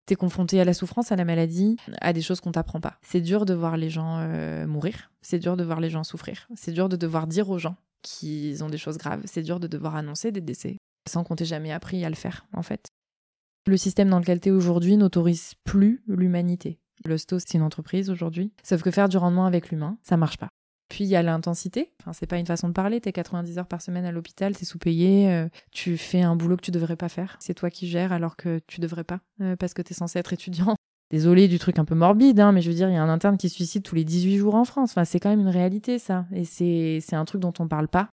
[0.07, 2.99] T'es confronté à la souffrance, à la maladie, à des choses qu'on t'apprend pas.
[3.01, 4.23] C'est dur de voir les gens
[4.67, 7.77] mourir, c'est dur de voir les gens souffrir, c'est dur de devoir dire aux gens
[8.05, 10.77] qu'ils ont des choses graves, c'est dur de devoir annoncer des décès
[11.09, 12.89] sans qu'on t'ait jamais appris à le faire, en fait.
[13.67, 16.79] Le système dans lequel t'es aujourd'hui n'autorise plus l'humanité.
[17.05, 20.39] Le STO, c'est une entreprise aujourd'hui, sauf que faire du rendement avec l'humain, ça marche
[20.39, 20.49] pas.
[20.89, 21.93] Puis il y a l'intensité.
[22.01, 23.01] Enfin, c'est pas une façon de parler.
[23.01, 26.63] T'es 90 heures par semaine à l'hôpital, t'es sous-payé, euh, tu fais un boulot que
[26.63, 27.37] tu devrais pas faire.
[27.41, 30.33] C'est toi qui gères alors que tu devrais pas, euh, parce que t'es censé être
[30.33, 30.77] étudiant.
[31.15, 33.09] Désolé du truc un peu morbide, hein, mais je veux dire, il y a un
[33.09, 34.97] interne qui se suicide tous les 18 jours en France.
[35.05, 36.27] C'est quand même une réalité, ça.
[36.33, 38.09] Et c'est, un truc dont on parle pas.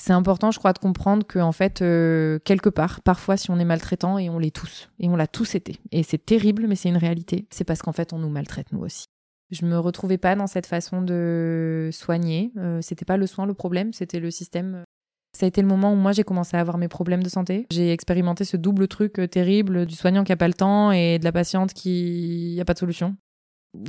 [0.00, 3.64] C'est important, je crois, de comprendre que, fait, euh, quelque part, parfois, si on est
[3.64, 6.88] maltraitant, et on l'est tous, et on l'a tous été, et c'est terrible, mais c'est
[6.88, 9.06] une réalité, c'est parce qu'en fait, on nous maltraite, nous aussi.
[9.50, 12.52] Je me retrouvais pas dans cette façon de soigner.
[12.56, 14.84] Euh, c'était pas le soin le problème, c'était le système.
[15.32, 17.66] Ça a été le moment où moi j'ai commencé à avoir mes problèmes de santé.
[17.70, 21.18] J'ai expérimenté ce double truc euh, terrible du soignant qui a pas le temps et
[21.18, 23.16] de la patiente qui n'y a pas de solution.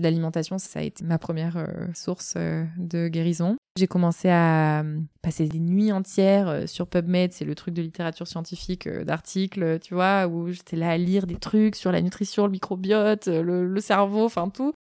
[0.02, 3.56] L'alimentation, ça a été ma première euh, source euh, de guérison.
[3.78, 4.84] J'ai commencé à
[5.22, 10.28] passer des nuits entières sur PubMed, c'est le truc de littérature scientifique, d'articles, tu vois,
[10.28, 14.50] où j'étais là à lire des trucs sur la nutrition, le microbiote, le cerveau, enfin
[14.50, 14.74] tout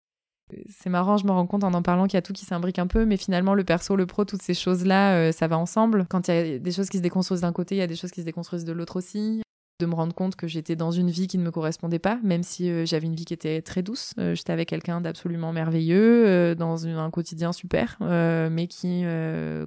[0.70, 2.80] c'est marrant, je me rends compte en en parlant qu'il y a tout qui s'imbrique
[2.80, 6.06] un peu, mais finalement, le perso, le pro, toutes ces choses-là, euh, ça va ensemble.
[6.10, 7.96] Quand il y a des choses qui se déconstruisent d'un côté, il y a des
[7.96, 9.42] choses qui se déconstruisent de l'autre aussi
[9.80, 12.44] de me rendre compte que j'étais dans une vie qui ne me correspondait pas, même
[12.44, 14.14] si euh, j'avais une vie qui était très douce.
[14.20, 19.04] Euh, j'étais avec quelqu'un d'absolument merveilleux, euh, dans un quotidien super, mais qui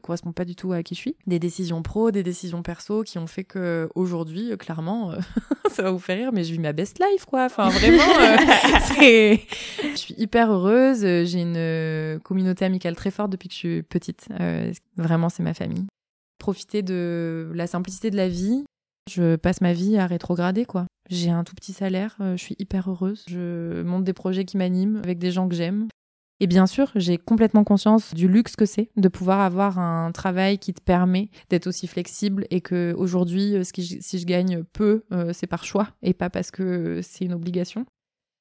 [0.03, 1.17] correspond pas du tout à qui je suis.
[1.27, 5.13] Des décisions pro, des décisions perso qui ont fait que aujourd'hui, clairement,
[5.71, 7.47] ça va vous faire rire, mais je vis ma best life, quoi.
[7.47, 8.03] Enfin, vraiment,
[9.01, 9.39] je
[9.97, 11.01] suis hyper heureuse.
[11.01, 14.29] J'ai une communauté amicale très forte depuis que je suis petite.
[14.97, 15.87] vraiment, c'est ma famille
[16.43, 18.65] profiter de la simplicité de la vie,
[19.11, 20.87] je passe ma vie à rétrograder, quoi.
[21.11, 24.57] J'ai un tout petit salaire, euh, je suis hyper heureuse, je monte des projets qui
[24.57, 25.89] m'animent avec des gens que j'aime.
[26.41, 30.59] Et bien sûr, j'ai complètement conscience du luxe que c'est de pouvoir avoir un travail
[30.59, 35.33] qui te permet d'être aussi flexible et que aujourd'hui, euh, si je gagne peu, euh,
[35.33, 37.87] c'est par choix et pas parce que c'est une obligation.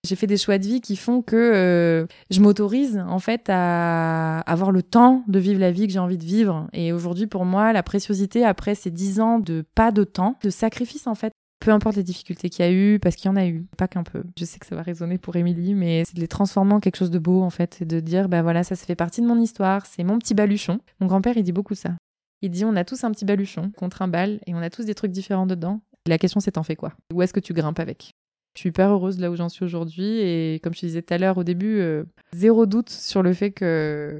[0.04, 4.40] J'ai fait des choix de vie qui font que euh, je m'autorise en fait à
[4.40, 6.68] avoir le temps de vivre la vie que j'ai envie de vivre.
[6.74, 10.50] Et aujourd'hui, pour moi, la préciosité après ces dix ans de pas de temps, de
[10.50, 13.36] sacrifice en fait, peu importe les difficultés qu'il y a eu, parce qu'il y en
[13.36, 14.24] a eu, pas qu'un peu.
[14.40, 16.98] Je sais que ça va résonner pour Émilie, mais c'est de les transformer en quelque
[16.98, 19.28] chose de beau en fait, et de dire bah voilà, ça, ça fait partie de
[19.28, 20.80] mon histoire, c'est mon petit baluchon.
[21.00, 21.92] Mon grand-père, il dit beaucoup ça.
[22.42, 24.86] Il dit on a tous un petit baluchon contre un bal et on a tous
[24.86, 25.80] des trucs différents dedans.
[26.08, 26.94] La question c'est t'en fais quoi?
[27.14, 28.16] Où est-ce que tu grimpes avec?
[28.54, 31.14] Je suis hyper heureuse là où j'en suis aujourd'hui et comme je te disais tout
[31.14, 34.20] à l'heure au début, euh, zéro doute sur le fait que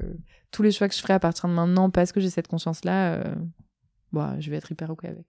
[0.52, 3.14] tous les choix que je ferai à partir de maintenant, parce que j'ai cette conscience-là,
[3.14, 3.34] euh,
[4.12, 5.26] bah, je vais être hyper ok avec.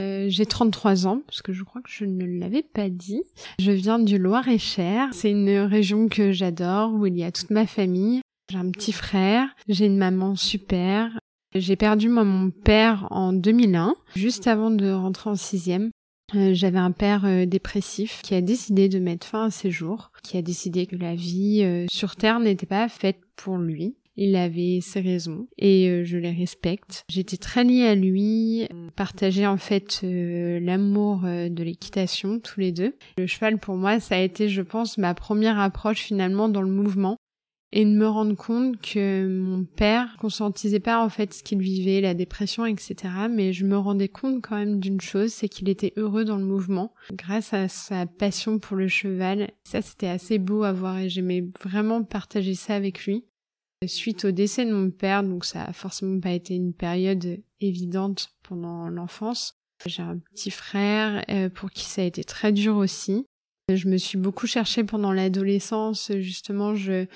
[0.00, 3.22] Euh, j'ai 33 ans, parce que je crois que je ne l'avais pas dit.
[3.58, 5.08] Je viens du Loir-et-Cher.
[5.12, 8.20] C'est une région que j'adore, où il y a toute ma famille.
[8.50, 11.18] J'ai un petit frère, j'ai une maman super.
[11.54, 15.90] J'ai perdu mon père en 2001, juste avant de rentrer en sixième.
[16.34, 20.10] Euh, j'avais un père euh, dépressif qui a décidé de mettre fin à ses jours,
[20.22, 23.94] qui a décidé que la vie euh, sur Terre n'était pas faite pour lui.
[24.16, 27.04] Il avait ses raisons et je les respecte.
[27.10, 32.96] J'étais très liée à lui, on partageait en fait l'amour de l'équitation tous les deux.
[33.18, 36.70] Le cheval pour moi ça a été je pense ma première approche finalement dans le
[36.70, 37.18] mouvement
[37.72, 42.00] et de me rendre compte que mon père conscientisait pas en fait ce qu'il vivait,
[42.00, 42.96] la dépression, etc.
[43.30, 46.44] Mais je me rendais compte quand même d'une chose, c'est qu'il était heureux dans le
[46.44, 49.50] mouvement grâce à sa passion pour le cheval.
[49.64, 53.24] Ça, c'était assez beau à voir et j'aimais vraiment partager ça avec lui.
[53.86, 58.30] Suite au décès de mon père, donc ça a forcément pas été une période évidente
[58.42, 59.58] pendant l'enfance.
[59.84, 63.26] J'ai un petit frère euh, pour qui ça a été très dur aussi.
[63.68, 67.06] Je me suis beaucoup cherchée pendant l'adolescence, justement, je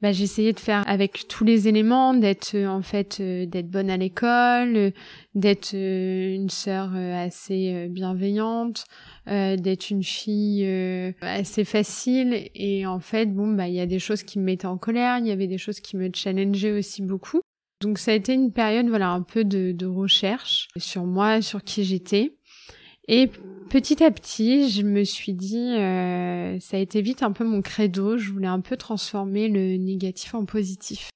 [0.00, 3.90] bah, j'essayais de faire avec tous les éléments, d'être euh, en fait euh, d'être bonne
[3.90, 4.90] à l'école, euh,
[5.34, 8.84] d'être une sœur assez bienveillante,
[9.26, 10.66] d'être une fille
[11.20, 14.66] assez facile et en fait bon bah il y a des choses qui me mettaient
[14.66, 17.40] en colère, il y avait des choses qui me challengeaient aussi beaucoup.
[17.80, 21.62] Donc ça a été une période voilà un peu de, de recherche sur moi, sur
[21.62, 22.37] qui j'étais.
[23.08, 23.30] Et
[23.70, 27.62] petit à petit, je me suis dit, euh, ça a été vite un peu mon
[27.62, 31.10] credo, je voulais un peu transformer le négatif en positif.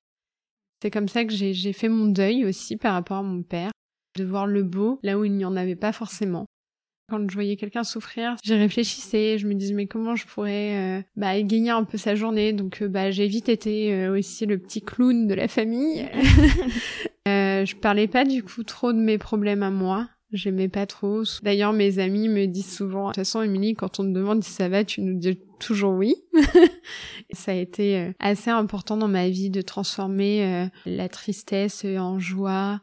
[0.83, 3.71] C'est comme ça que j'ai fait mon deuil aussi par rapport à mon père,
[4.17, 6.47] de voir le beau là où il n'y en avait pas forcément.
[7.09, 11.03] Quand je voyais quelqu'un souffrir, j'y réfléchissais, je me disais mais comment je pourrais euh,
[11.15, 12.53] bah, égayer un peu sa journée?
[12.53, 16.09] Donc euh, bah, j'ai vite été euh, aussi le petit clown de la famille.
[17.27, 20.09] je parlais pas du coup trop de mes problèmes à moi.
[20.33, 21.23] J'aimais pas trop.
[21.43, 24.51] D'ailleurs, mes amis me disent souvent, de toute façon, Émilie, quand on te demande si
[24.51, 26.15] ça va, tu nous dis toujours oui.
[27.33, 32.19] ça a été euh, assez important dans ma vie de transformer euh, la tristesse en
[32.19, 32.81] joie.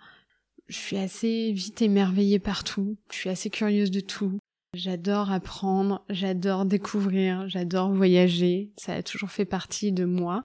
[0.68, 2.98] Je suis assez vite émerveillée partout.
[3.12, 4.38] Je suis assez curieuse de tout.
[4.76, 8.72] J'adore apprendre, j'adore découvrir, j'adore voyager.
[8.78, 10.44] Ça a toujours fait partie de moi.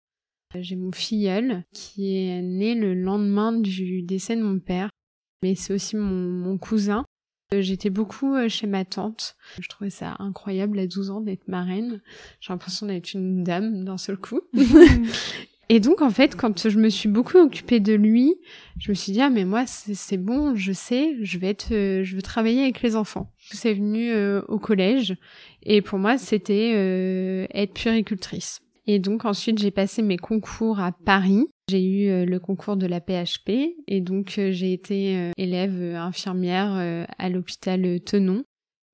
[0.54, 4.88] J'ai mon filleul qui est né le lendemain du décès de mon père
[5.44, 7.04] mais c'est aussi mon, cousin.
[7.52, 9.36] Euh, j'étais beaucoup euh, chez ma tante.
[9.60, 12.00] Je trouvais ça incroyable à 12 ans d'être marraine.
[12.40, 14.40] J'ai l'impression d'être une dame d'un seul coup.
[15.68, 18.34] Et donc en fait, quand je me suis beaucoup occupée de lui,
[18.78, 22.04] je me suis dit ah mais moi c'est bon, je sais, je vais être, euh,
[22.04, 23.30] je veux travailler avec les enfants.
[23.50, 24.14] C'est venu
[24.48, 25.14] au collège
[25.62, 28.60] et pour moi c'était être puéricultrice.
[28.86, 33.00] Et donc ensuite j'ai passé mes concours à Paris J'ai eu le concours de la
[33.00, 38.44] PHP et donc j'ai été élève infirmière à l'hôpital Tenon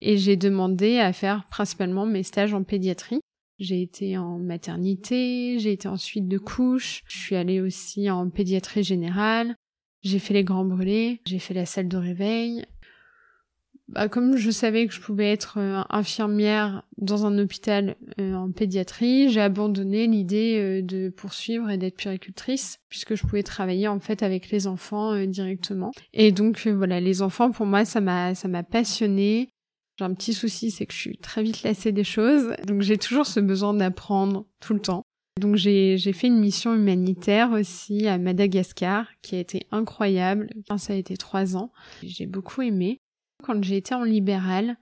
[0.01, 3.21] et j'ai demandé à faire principalement mes stages en pédiatrie.
[3.59, 8.83] J'ai été en maternité, j'ai été ensuite de couche, je suis allée aussi en pédiatrie
[8.83, 9.55] générale,
[10.03, 12.65] j'ai fait les grands brûlés, j'ai fait la salle de réveil.
[13.90, 18.53] Bah, comme je savais que je pouvais être euh, infirmière dans un hôpital euh, en
[18.53, 23.98] pédiatrie, j'ai abandonné l'idée euh, de poursuivre et d'être puricultrice puisque je pouvais travailler en
[23.98, 25.90] fait avec les enfants directement.
[26.12, 29.50] Et donc voilà, les enfants pour moi ça m'a ça m'a passionné.
[29.98, 32.96] J'ai un petit souci, c'est que je suis très vite lassée des choses, donc j'ai
[32.96, 35.03] toujours ce besoin d'apprendre tout le temps.
[35.40, 40.48] Donc j'ai fait une mission humanitaire aussi à Madagascar qui a été incroyable.
[40.76, 41.72] Ça a été trois ans.
[42.03, 43.00] J'ai beaucoup aimé.
[43.51, 44.77] Quand j'ai été en libéral,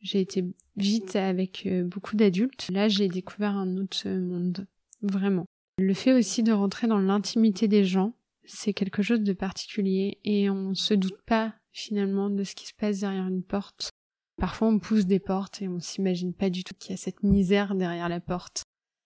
[0.00, 2.70] j'ai été vite avec euh, beaucoup d'adultes.
[2.72, 4.66] Là, j'ai découvert un autre monde,
[5.02, 5.44] vraiment.
[5.76, 8.14] Le fait aussi de rentrer dans l'intimité des gens,
[8.46, 12.72] c'est quelque chose de particulier et on se doute pas finalement de ce qui se
[12.72, 13.90] passe derrière une porte.
[14.38, 17.24] Parfois on pousse des portes et on s'imagine pas du tout qu'il y a cette
[17.24, 18.62] misère derrière la porte.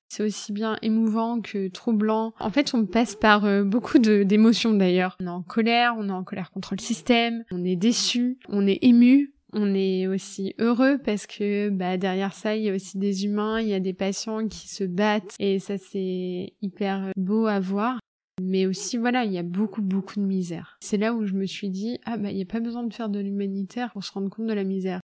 [0.09, 2.33] C'est aussi bien émouvant que troublant.
[2.41, 5.17] En fait, on passe par euh, beaucoup d'émotions d'ailleurs.
[5.21, 8.67] On est en colère, on est en colère contre le système, on est déçu, on
[8.67, 12.99] est ému, on est aussi heureux parce que bah, derrière ça, il y a aussi
[12.99, 17.47] des humains, il y a des patients qui se battent et ça c'est hyper beau
[17.47, 17.99] à voir.
[18.41, 20.79] Mais aussi, voilà, il y a beaucoup, beaucoup de misère.
[20.81, 22.95] C'est là où je me suis dit, ah bah, il n'y a pas besoin de
[22.95, 25.01] faire de l'humanitaire pour se rendre compte de la misère.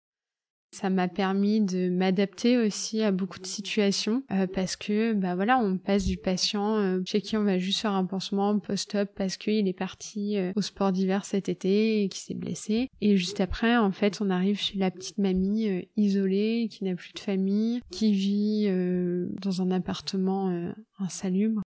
[0.74, 5.56] Ça m'a permis de m'adapter aussi à beaucoup de situations euh, parce que bah voilà,
[5.58, 9.36] on passe du patient euh, chez qui on va juste faire un pansement post-op parce
[9.36, 13.40] qu'il est parti euh, au sport d'hiver cet été et qui s'est blessé et juste
[13.40, 17.80] après en fait, on arrive chez la petite mamie isolée qui n'a plus de famille,
[17.92, 18.66] qui vit
[19.42, 21.62] dans un appartement insalubre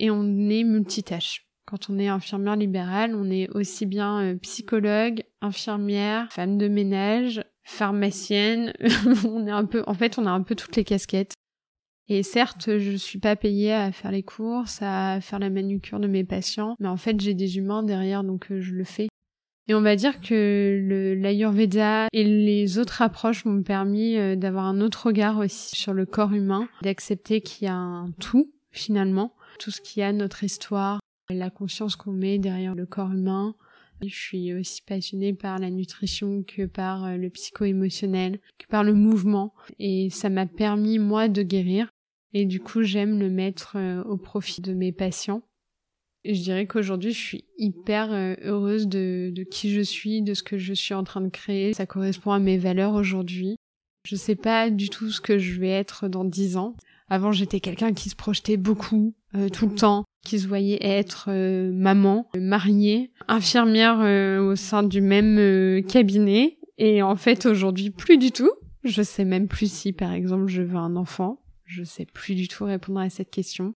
[0.00, 1.44] et on est multitâche.
[1.66, 8.72] Quand on est infirmière libérale, on est aussi bien psychologue, infirmière, femme de ménage, pharmacienne.
[9.24, 11.34] on est un peu, en fait, on a un peu toutes les casquettes.
[12.08, 16.06] Et certes, je suis pas payée à faire les courses, à faire la manucure de
[16.06, 19.08] mes patients, mais en fait, j'ai des humains derrière, donc euh, je le fais.
[19.68, 24.80] Et on va dire que l'Ayurveda et les autres approches m'ont permis euh, d'avoir un
[24.80, 29.70] autre regard aussi sur le corps humain, d'accepter qu'il y a un tout, finalement, tout
[29.70, 33.54] ce qui a notre histoire, la conscience qu'on met derrière le corps humain,
[34.06, 38.94] je suis aussi passionnée par la nutrition que par euh, le psycho-émotionnel, que par le
[38.94, 39.54] mouvement.
[39.78, 41.90] Et ça m'a permis, moi, de guérir.
[42.34, 45.42] Et du coup, j'aime le mettre euh, au profit de mes patients.
[46.24, 50.42] Et je dirais qu'aujourd'hui, je suis hyper euh, heureuse de, qui je suis, de ce
[50.42, 51.72] que je suis en train de créer.
[51.72, 53.56] Ça correspond à mes valeurs aujourd'hui.
[54.04, 56.76] Je sais pas du tout ce que je vais être dans dix ans.
[57.08, 59.14] Avant, j'étais quelqu'un qui se projetait beaucoup,
[59.52, 65.00] tout le temps, qui se voyait être euh, maman, mariée, infirmière euh, au sein du
[65.00, 66.58] même euh, cabinet.
[66.76, 68.50] Et en fait, aujourd'hui, plus du tout.
[68.84, 71.40] Je sais même plus si, par exemple, je veux un enfant.
[71.64, 73.72] Je sais plus du tout répondre à cette question.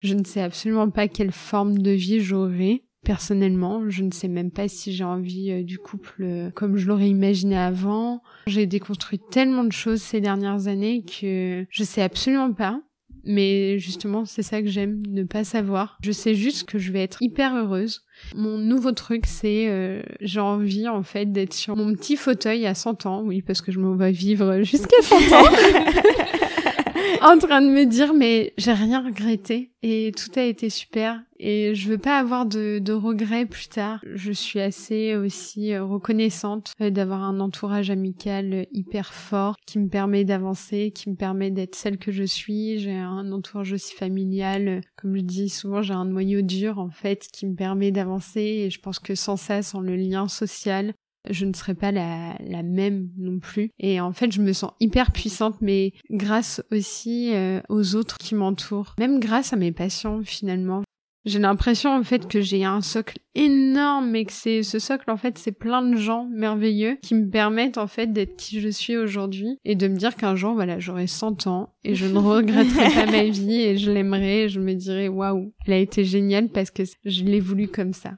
[0.00, 2.84] Je ne sais absolument pas quelle forme de vie j'aurai.
[3.04, 7.56] Personnellement, je ne sais même pas si j'ai envie du couple comme je l'aurais imaginé
[7.56, 8.22] avant.
[8.46, 12.80] J'ai déconstruit tellement de choses ces dernières années que je sais absolument pas.
[13.24, 15.98] Mais justement, c'est ça que j'aime, ne pas savoir.
[16.02, 18.04] Je sais juste que je vais être hyper heureuse.
[18.34, 22.74] Mon nouveau truc, c'est euh, j'ai envie en fait d'être sur mon petit fauteuil à
[22.74, 25.44] 100 ans, oui, parce que je me vois vivre jusqu'à 100 ans.
[27.22, 31.74] en train de me dire mais j'ai rien regretté et tout a été super et
[31.74, 33.98] je veux pas avoir de, de regrets plus tard.
[34.14, 39.88] Je suis assez aussi euh, reconnaissante euh, d'avoir un entourage amical hyper fort qui me
[39.88, 42.78] permet d'avancer, qui me permet d'être celle que je suis.
[42.78, 47.26] J'ai un entourage aussi familial, comme je dis souvent, j'ai un noyau dur en fait
[47.32, 50.94] qui me permet d'avancer et je pense que sans ça, sans le lien social,
[51.30, 53.70] je ne serais pas la, la, même non plus.
[53.78, 58.34] Et en fait, je me sens hyper puissante, mais grâce aussi euh, aux autres qui
[58.34, 60.82] m'entourent, même grâce à mes patients finalement.
[61.24, 65.16] J'ai l'impression en fait que j'ai un socle énorme et que c'est ce socle en
[65.16, 68.96] fait c'est plein de gens merveilleux qui me permettent en fait d'être qui je suis
[68.96, 73.06] aujourd'hui et de me dire qu'un jour voilà j'aurai 100 ans et je ne regretterai
[73.06, 76.48] pas ma vie et je l'aimerai et je me dirai waouh elle a été géniale
[76.48, 78.14] parce que je l'ai voulu comme ça.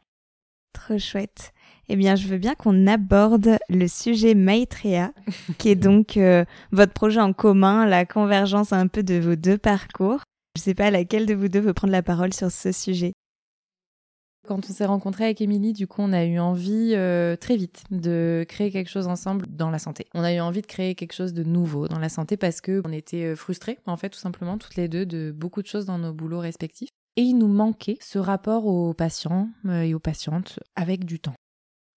[0.72, 1.52] Trop chouette
[1.88, 5.12] eh bien, je veux bien qu'on aborde le sujet Maitreya,
[5.58, 9.58] qui est donc euh, votre projet en commun, la convergence un peu de vos deux
[9.58, 10.20] parcours.
[10.56, 13.12] Je ne sais pas laquelle de vous deux veut prendre la parole sur ce sujet.
[14.46, 17.82] Quand on s'est rencontré avec Émilie, du coup, on a eu envie euh, très vite
[17.90, 20.06] de créer quelque chose ensemble dans la santé.
[20.12, 22.82] On a eu envie de créer quelque chose de nouveau dans la santé parce que
[22.84, 25.86] on était euh, frustrés, en fait, tout simplement, toutes les deux, de beaucoup de choses
[25.86, 26.90] dans nos boulots respectifs.
[27.16, 31.34] Et il nous manquait ce rapport aux patients et aux patientes avec du temps.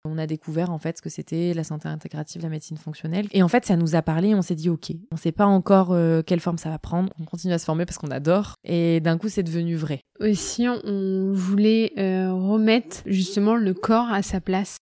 [0.04, 3.26] On a découvert en fait ce que c'était la santé intégrative, la médecine fonctionnelle.
[3.32, 5.92] Et en fait, ça nous a parlé, on s'est dit ok, on sait pas encore
[5.92, 7.12] euh, quelle forme ça va prendre.
[7.20, 8.54] On continue à se former parce qu'on adore.
[8.64, 10.00] Et d'un coup, c'est devenu vrai.
[10.20, 14.76] Aussi, on voulait euh, remettre justement le corps à sa place?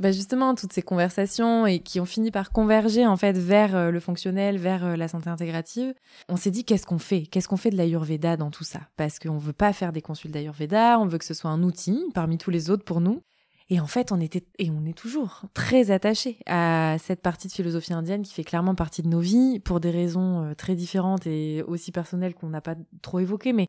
[0.00, 3.90] Bah justement, toutes ces conversations et qui ont fini par converger en fait vers euh,
[3.90, 5.92] le fonctionnel, vers la santé intégrative,
[6.30, 7.26] on s'est dit qu'est-ce qu'on fait?
[7.26, 8.80] Qu'est-ce qu'on fait de l'Ayurveda dans tout ça?
[8.96, 12.02] Parce qu'on veut pas faire des consultes d'Ayurveda, on veut que ce soit un outil
[12.14, 13.20] parmi tous les autres pour nous.
[13.68, 17.52] Et en fait, on était et on est toujours très attaché à cette partie de
[17.52, 21.26] philosophie indienne qui fait clairement partie de nos vies pour des raisons euh, très différentes
[21.26, 23.52] et aussi personnelles qu'on n'a pas trop évoquées.
[23.52, 23.66] Mais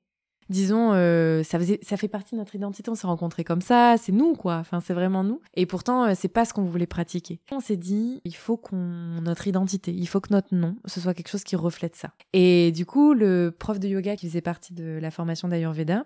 [0.50, 2.92] disons, euh, ça, faisait, ça fait partie de notre identité.
[2.92, 4.58] On s'est rencontrés comme ça, c'est nous quoi.
[4.58, 5.42] Enfin, c'est vraiment nous.
[5.56, 7.40] Et pourtant, euh, c'est pas ce qu'on voulait pratiquer.
[7.52, 11.16] On s'est dit, il faut qu'on notre identité, il faut que notre nom, ce soit
[11.16, 12.14] quelque chose qui reflète ça.
[12.34, 16.06] Et du coup, le prof de yoga qui faisait partie de la formation d'Ayurveda,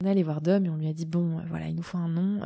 [0.00, 1.98] on est allé voir Dom et on lui a dit bon, voilà, il nous faut
[1.98, 2.40] un nom.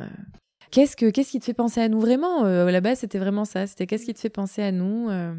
[0.71, 1.99] Qu'est-ce que qui te fait penser à nous?
[1.99, 3.67] Vraiment euh, base, c'était vraiment ça.
[3.67, 5.35] C'était qu'est-ce qui te fait penser à nous euh?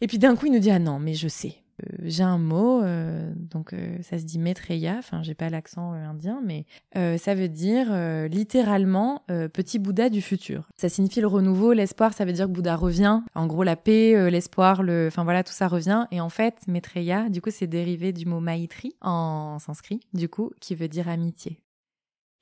[0.00, 1.56] Et puis d'un coup, il nous dit ah non, mais je sais.
[1.82, 2.82] Euh, j'ai un mot,
[3.36, 7.88] donc ça se dit Maitreya, enfin j'ai pas l'accent indien, mais ça veut dire
[8.28, 9.22] littéralement
[9.52, 10.68] petit Bouddha du futur.
[10.76, 13.20] Ça signifie le renouveau, l'espoir, ça veut dire que Bouddha revient.
[13.34, 16.06] En gros, la paix, l'espoir, le, enfin voilà, tout ça revient.
[16.10, 20.52] Et en fait, Maitreya, du coup, c'est dérivé du mot Maitri en sanskrit, du coup,
[20.60, 21.60] qui veut dire amitié.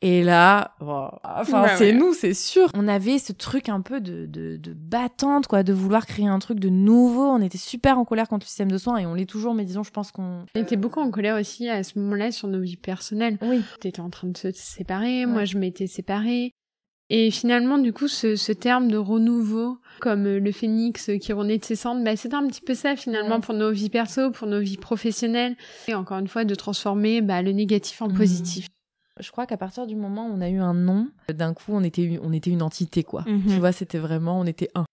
[0.02, 2.68] Et là, enfin, bah c'est nous, c'est sûr.
[2.74, 6.38] On avait ce truc un peu de, de, de, battante, quoi, de vouloir créer un
[6.38, 7.24] truc de nouveau.
[7.24, 9.64] On était super en colère contre le système de soins et on l'est toujours, mais
[9.64, 10.44] disons, je pense qu'on.
[10.54, 13.38] On était beaucoup en colère aussi à ce moment-là sur nos vies personnelles.
[13.40, 13.62] Oui.
[13.80, 16.52] T'étais en train de se séparer, moi je m'étais séparée.
[17.08, 21.64] Et finalement, du coup, ce, ce, terme de renouveau, comme le phénix qui renaît de
[21.64, 24.60] ses cendres, bah, c'est un petit peu ça finalement pour nos vies perso, pour nos
[24.60, 25.54] vies professionnelles.
[25.86, 28.14] Et encore une fois, de transformer bah, le négatif en mmh.
[28.14, 28.66] positif.
[29.18, 31.82] Je crois qu'à partir du moment où on a eu un nom, d'un coup, on
[31.82, 33.24] était, on était une entité, quoi.
[33.26, 33.44] Mhm.
[33.48, 34.84] Tu vois, c'était vraiment, on était un.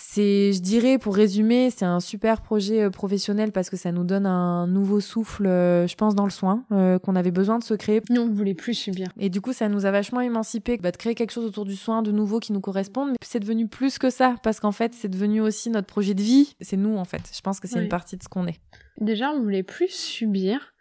[0.00, 4.04] C'est, je dirais, pour résumer, c'est un super projet euh, professionnel parce que ça nous
[4.04, 7.64] donne un nouveau souffle, euh, je pense, dans le soin, euh, qu'on avait besoin de
[7.64, 8.00] se créer.
[8.08, 9.08] Nous, on voulait plus subir.
[9.18, 11.74] Et du coup, ça nous a vachement émancipé bah, de créer quelque chose autour du
[11.74, 13.10] soin de nouveau qui nous corresponde.
[13.10, 16.22] Mais c'est devenu plus que ça parce qu'en fait, c'est devenu aussi notre projet de
[16.22, 16.54] vie.
[16.60, 17.32] C'est nous, en fait.
[17.34, 18.60] Je pense que c'est une partie de ce qu'on est.
[19.00, 20.74] Déjà, on voulait plus subir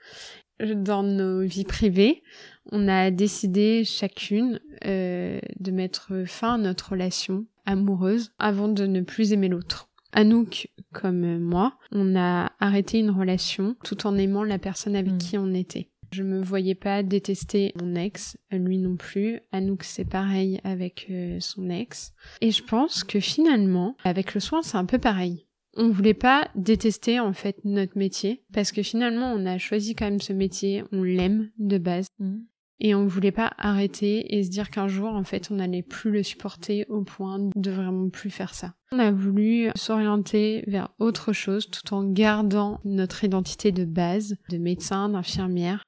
[0.60, 2.24] dans nos vies privées
[2.72, 9.02] on a décidé chacune euh, de mettre fin à notre relation amoureuse avant de ne
[9.02, 9.90] plus aimer l'autre.
[10.14, 15.18] Anouk, comme moi, on a arrêté une relation tout en aimant la personne avec mm.
[15.18, 15.90] qui on était.
[16.14, 19.42] Je me voyais pas détester mon ex, lui non plus.
[19.52, 22.14] Anouk, c'est pareil avec euh, son ex.
[22.40, 25.48] Et je pense que finalement, avec le soin, c'est un peu pareil
[25.78, 30.06] on voulait pas détester en fait notre métier parce que finalement on a choisi quand
[30.06, 32.08] même ce métier, on l'aime de base.
[32.20, 32.40] Mm.
[32.80, 36.12] Et on voulait pas arrêter et se dire qu'un jour, en fait, on n'allait plus
[36.12, 38.76] le supporter au point de vraiment plus faire ça.
[38.92, 44.58] On a voulu s'orienter vers autre chose tout en gardant notre identité de base de
[44.58, 45.84] médecin, d'infirmière,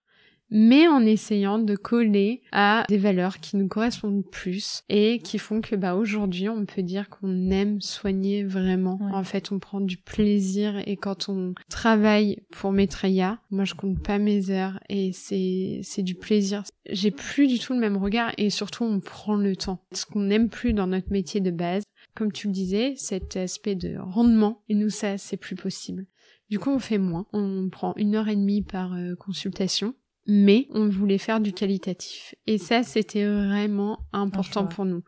[0.52, 5.62] mais en essayant de coller à des valeurs qui nous correspondent plus et qui font
[5.62, 9.00] que bah aujourd'hui on peut dire qu'on aime soigner vraiment.
[9.14, 14.02] En fait, on prend du plaisir et quand on travaille pour Maitreya, moi je compte
[14.02, 16.64] pas mes heures et c'est c'est du plaisir.
[16.90, 19.80] J'ai plus du tout le même regard et surtout on prend le temps.
[19.92, 21.84] Ce qu'on n'aime plus dans notre métier de base,
[22.16, 26.06] comme tu le disais, cet aspect de rendement et nous ça c'est plus possible.
[26.50, 27.28] Du coup, on fait moins.
[27.32, 29.94] On prend une heure et demie par euh, consultation
[30.30, 32.36] mais on voulait faire du qualitatif.
[32.46, 35.04] Et ça, c'était vraiment important pour nous.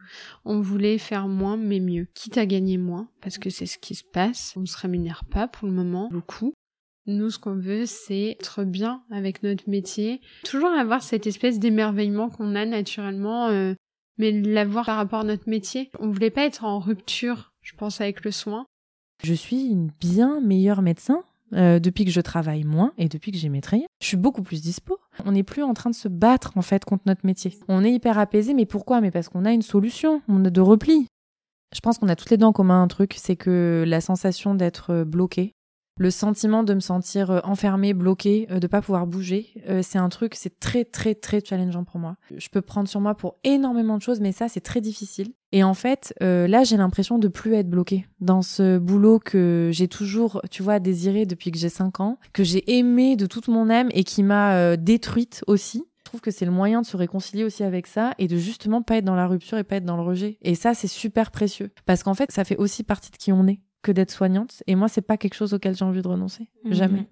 [0.45, 2.07] On voulait faire moins, mais mieux.
[2.15, 4.53] Quitte à gagner moins, parce que c'est ce qui se passe.
[4.57, 6.53] On se rémunère pas pour le moment, beaucoup.
[7.05, 10.21] Nous, ce qu'on veut, c'est être bien avec notre métier.
[10.43, 13.75] Toujours avoir cette espèce d'émerveillement qu'on a naturellement, euh,
[14.17, 15.91] mais l'avoir par rapport à notre métier.
[15.99, 18.65] On voulait pas être en rupture, je pense, avec le soin.
[19.23, 21.23] Je suis une bien meilleure médecin
[21.53, 24.61] euh, depuis que je travaille moins et depuis que j'ai maîtrisé, je suis beaucoup plus
[24.61, 24.97] dispo.
[25.25, 27.57] On n'est plus en train de se battre en fait contre notre métier.
[27.67, 29.01] On est hyper apaisé, mais pourquoi?
[29.01, 31.07] Mais parce qu'on a une solution, on a de repli.
[31.73, 34.55] Je pense qu'on a toutes les dents en commun un truc, c'est que la sensation
[34.55, 35.53] d'être bloqué,
[36.01, 39.99] le sentiment de me sentir euh, enfermée, bloquée, euh, de pas pouvoir bouger, euh, c'est
[39.99, 42.15] un truc, c'est très très très challengeant pour moi.
[42.35, 45.33] Je peux prendre sur moi pour énormément de choses, mais ça c'est très difficile.
[45.51, 49.89] Et en fait, là j'ai l'impression de plus être bloquée dans ce boulot que j'ai
[49.89, 53.69] toujours, tu vois, désiré depuis que j'ai 5 ans, que j'ai aimé de toute mon
[53.69, 55.83] âme et qui m'a détruite aussi.
[55.97, 58.81] Je trouve que c'est le moyen de se réconcilier aussi avec ça et de justement
[58.81, 60.37] pas être dans la rupture et pas être dans le rejet.
[60.41, 63.45] Et ça, c'est super précieux parce qu'en fait, ça fait aussi partie de qui on
[63.47, 64.63] est que d'être soignante.
[64.67, 66.47] Et moi, c'est pas quelque chose auquel j'ai envie de renoncer.
[66.65, 66.73] Mhm.
[66.73, 67.07] Jamais.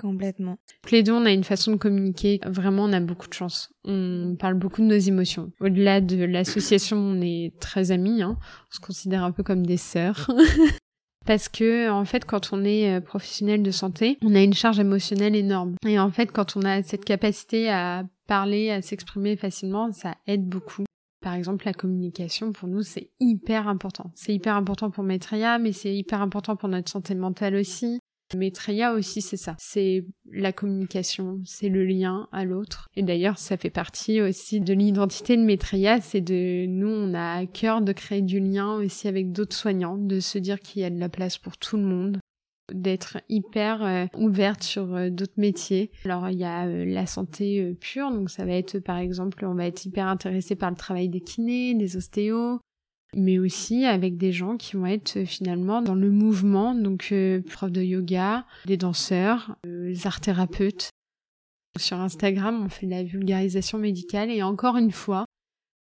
[0.00, 0.58] Complètement.
[0.90, 2.40] Les deux, on a une façon de communiquer.
[2.44, 3.70] Vraiment, on a beaucoup de chance.
[3.84, 5.52] On parle beaucoup de nos émotions.
[5.60, 8.22] Au-delà de l'association, on est très amis.
[8.22, 8.36] Hein.
[8.40, 10.30] On se considère un peu comme des sœurs.
[11.26, 14.80] Parce que, en fait, quand on est euh, professionnel de santé, on a une charge
[14.80, 15.76] émotionnelle énorme.
[15.86, 20.48] Et en fait, quand on a cette capacité à parler, à s'exprimer facilement, ça aide
[20.48, 20.84] beaucoup.
[21.22, 24.10] Par exemple, la communication, pour nous, c'est hyper important.
[24.16, 28.00] C'est hyper important pour Maitreya, mais c'est hyper important pour notre santé mentale aussi.
[28.36, 29.54] Maitreya aussi, c'est ça.
[29.58, 32.88] C'est la communication, c'est le lien à l'autre.
[32.96, 37.34] Et d'ailleurs, ça fait partie aussi de l'identité de Maitreya, c'est de nous, on a
[37.34, 40.84] à cœur de créer du lien aussi avec d'autres soignants, de se dire qu'il y
[40.84, 42.18] a de la place pour tout le monde
[42.74, 45.90] d'être hyper euh, ouverte sur euh, d'autres métiers.
[46.04, 49.54] Alors il y a euh, la santé pure, donc ça va être par exemple, on
[49.54, 52.60] va être hyper intéressé par le travail des kinés, des ostéos,
[53.14, 57.12] mais aussi avec des gens qui vont être finalement dans le mouvement, donc
[57.46, 60.90] profs de yoga, des danseurs, des art thérapeutes.
[61.78, 65.24] Sur Instagram, on fait de la vulgarisation médicale et encore une fois,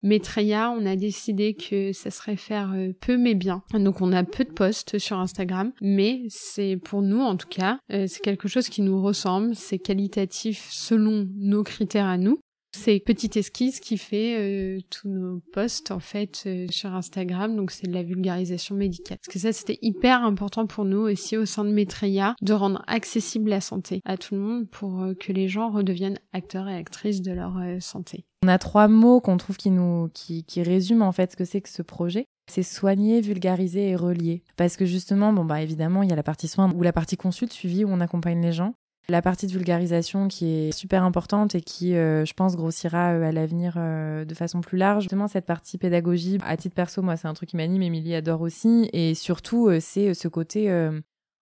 [0.03, 3.63] Maitreya, on a décidé que ça serait faire peu mais bien.
[3.75, 7.79] Donc on a peu de posts sur Instagram, mais c'est pour nous en tout cas,
[7.89, 12.41] c'est quelque chose qui nous ressemble, c'est qualitatif selon nos critères à nous.
[12.73, 17.73] C'est Petite Esquisse qui fait euh, tous nos posts en fait euh, sur Instagram, donc
[17.73, 19.19] c'est de la vulgarisation médicale.
[19.19, 22.85] Parce que ça c'était hyper important pour nous aussi au sein de Maitreya de rendre
[22.87, 26.77] accessible la santé à tout le monde pour euh, que les gens redeviennent acteurs et
[26.77, 28.25] actrices de leur santé.
[28.43, 31.45] On a trois mots qu'on trouve qui nous qui, qui résument en fait ce que
[31.45, 34.43] c'est que ce projet c'est soigner, vulgariser et relier.
[34.57, 37.17] Parce que justement, bon bah évidemment, il y a la partie soins ou la partie
[37.17, 38.75] consulte suivi où on accompagne les gens.
[39.09, 43.29] La partie de vulgarisation qui est super importante et qui, euh, je pense, grossira euh,
[43.29, 45.05] à l'avenir euh, de façon plus large.
[45.05, 48.43] Justement, cette partie pédagogie, à titre perso, moi, c'est un truc qui m'anime, Émilie adore
[48.43, 48.89] aussi.
[48.93, 50.69] Et surtout, c'est ce côté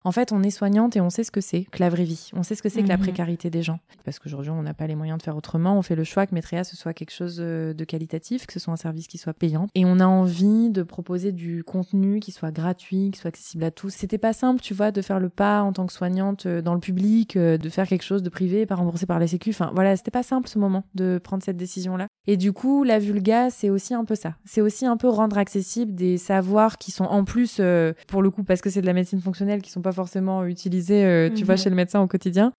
[0.08, 2.30] en fait, on est soignante et on sait ce que c'est que la vraie vie.
[2.32, 3.02] On sait ce que c'est que la mhm.
[3.02, 3.78] précarité des gens.
[4.06, 5.76] Parce qu'aujourd'hui, on n'a pas les moyens de faire autrement.
[5.76, 8.58] On fait le choix que Maitreya, ce soit quelque chose euh, de qualitatif, que ce
[8.58, 9.66] soit un service qui soit payant.
[9.74, 13.70] Et on a envie de proposer du contenu qui soit gratuit, qui soit accessible à
[13.70, 13.90] tous.
[13.90, 16.72] C'était pas simple, tu vois, de faire le pas en tant que soignante euh, dans
[16.72, 19.50] le public, euh, de faire quelque chose de privé, pas remboursé par la Sécu.
[19.50, 22.06] Enfin, voilà, c'était pas simple ce moment de prendre cette décision-là.
[22.26, 24.36] Et du coup, la vulga, c'est aussi un peu ça.
[24.46, 27.60] C'est aussi un peu rendre accessible des savoirs qui sont en plus,
[28.06, 31.04] pour le coup, parce que c'est de la médecine fonctionnelle, qui sont pas forcément utilisés,
[31.04, 31.60] euh, tu vois, mhm.
[31.60, 32.52] chez le médecin au quotidien.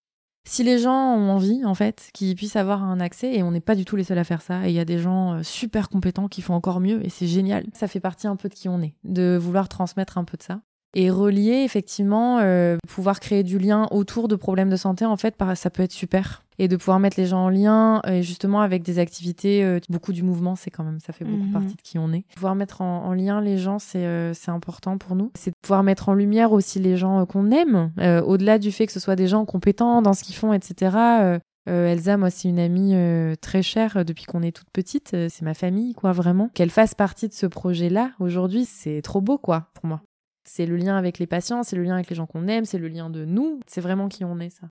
[0.45, 3.61] Si les gens ont envie, en fait, qu'ils puissent avoir un accès, et on n'est
[3.61, 5.43] pas du tout les seuls à faire ça, et il y a des gens euh,
[5.43, 7.65] super compétents qui font encore mieux, et c'est génial.
[7.73, 10.43] Ça fait partie un peu de qui on est, de vouloir transmettre un peu de
[10.43, 10.59] ça.
[10.95, 15.35] Et relier, effectivement, euh, pouvoir créer du lien autour de problèmes de santé, en fait,
[15.55, 16.43] ça peut être super.
[16.59, 20.13] Et de pouvoir mettre les gens en lien, et justement avec des activités, euh, beaucoup
[20.13, 21.53] du mouvement, c'est quand même, ça fait beaucoup mhm.
[21.53, 22.25] partie de qui on est.
[22.35, 25.31] Pouvoir mettre en, lien les gens, c'est euh, c'est important pour nous.
[25.35, 27.91] C'est de pouvoir mettre en lumière aussi les gens qu'on aime,
[28.25, 31.39] au-delà du fait que ce soit des gens compétents dans ce qu'ils font, etc.
[31.65, 32.95] Elsa, moi, c'est une amie
[33.41, 35.09] très chère depuis qu'on est toute petite.
[35.11, 36.49] c'est ma famille, quoi, vraiment.
[36.53, 40.01] Qu'elle fasse partie de ce projet-là, aujourd'hui, c'est trop beau, quoi, pour moi.
[40.43, 42.79] C'est le lien avec les patients, c'est le lien avec les gens qu'on aime, c'est
[42.79, 43.59] le lien de nous.
[43.67, 44.67] C'est vraiment qui on est, ça.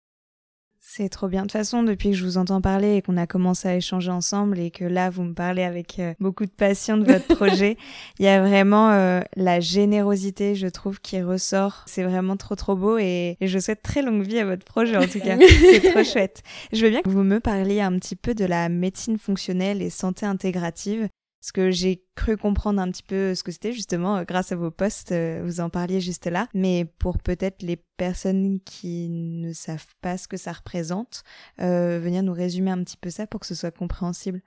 [0.91, 1.43] C'est trop bien.
[1.43, 4.11] De toute façon, depuis que je vous entends parler et qu'on a commencé à échanger
[4.11, 7.77] ensemble et que là, vous me parlez avec euh, beaucoup de passion de votre projet,
[8.19, 11.85] il y a vraiment euh, la générosité, je trouve, qui ressort.
[11.85, 14.97] C'est vraiment trop, trop beau et, et, je souhaite très longue vie à votre projet,
[14.97, 15.37] en tout cas.
[15.61, 16.43] C'est trop chouette.
[16.73, 19.91] Je veux bien que vous me parliez un petit peu de la médecine fonctionnelle et
[19.91, 21.11] santé intégrative.
[21.41, 24.57] Parce que j'ai cru comprendre un petit peu ce que c'était justement euh, grâce à
[24.57, 26.49] vos posts, euh, vous en parliez juste là.
[26.53, 31.23] Mais pour peut-être les personnes qui ne savent pas ce que ça représente,
[31.61, 34.43] euh, venir nous résumer un petit peu ça pour que ce soit compréhensible.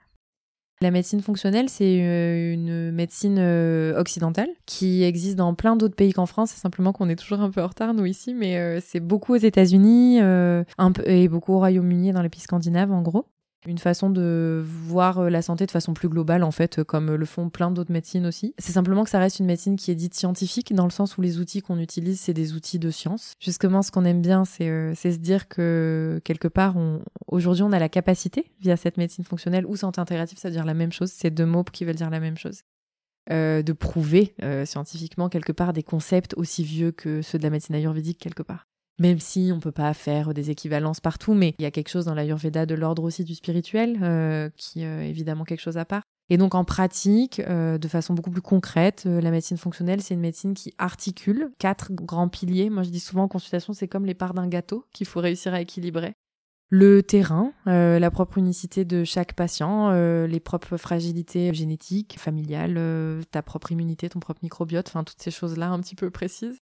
[0.82, 3.38] La médecine fonctionnelle, c'est une médecine
[3.96, 6.50] occidentale qui existe dans plein d'autres pays qu'en France.
[6.50, 9.38] C'est simplement qu'on est toujours un peu en retard, nous, ici, mais c'est beaucoup aux
[9.38, 13.26] États-Unis et beaucoup au Royaume-Uni dans les pays scandinaves, en gros
[13.66, 17.14] une façon de voir euh, la santé de façon plus globale en fait euh, comme
[17.14, 18.54] le font plein d'autres médecines aussi.
[18.58, 21.22] C'est simplement que ça reste une médecine qui est dite scientifique dans le sens où
[21.22, 23.34] les outils qu'on utilise c'est des outils de science.
[23.40, 26.76] Justement ce qu'on aime bien c'est euh, se dire que quelque part
[27.26, 30.64] aujourd'hui on a la capacité via cette médecine fonctionnelle ou santé intégrative ça veut dire
[30.64, 32.62] la même chose c'est deux mots qui veulent dire la même chose
[33.30, 34.34] de prouver
[34.64, 38.66] scientifiquement quelque part des concepts aussi vieux que ceux de la médecine ayurvédique quelque part
[38.98, 42.04] même si on peut pas faire des équivalences partout, mais il y a quelque chose
[42.04, 45.84] dans l'Ayurveda de l'ordre aussi du spirituel, euh, qui est euh, évidemment quelque chose à
[45.84, 46.02] part.
[46.30, 50.20] Et donc en pratique, euh, de façon beaucoup plus concrète, la médecine fonctionnelle, c'est une
[50.20, 52.70] médecine qui articule quatre grands piliers.
[52.70, 55.52] Moi je dis souvent en consultation, c'est comme les parts d'un gâteau qu'il faut réussir
[55.52, 56.14] à équilibrer.
[56.70, 59.90] Le terrain, la propre unicité de chaque patient,
[60.24, 62.80] les propres fragilités génétiques, familiales,
[63.30, 66.56] ta propre immunité, ton propre microbiote, enfin toutes ces choses-là un petit peu précises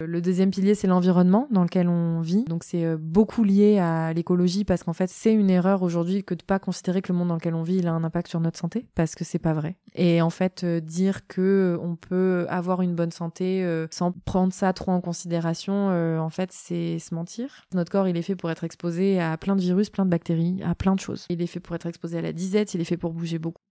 [0.00, 2.44] Le deuxième pilier, c'est l'environnement dans lequel on vit.
[2.44, 6.34] Donc c'est euh, beaucoup lié à l'écologie parce qu'en fait, c'est une erreur aujourd'hui que
[6.34, 8.40] de pas considérer que le monde dans lequel on vit, il a un impact sur
[8.40, 9.76] notre santé parce que c'est pas vrai.
[9.94, 14.52] Et en fait, euh, dire que on peut avoir une bonne santé euh, sans prendre
[14.52, 17.64] ça trop en considération, en fait, c'est se mentir.
[17.72, 20.60] Notre corps, il est fait pour être exposé à plein de virus, plein de bactéries,
[20.64, 21.26] à plein de choses.
[21.30, 23.62] Il est fait pour être exposé à la disette, il est fait pour bouger beaucoup.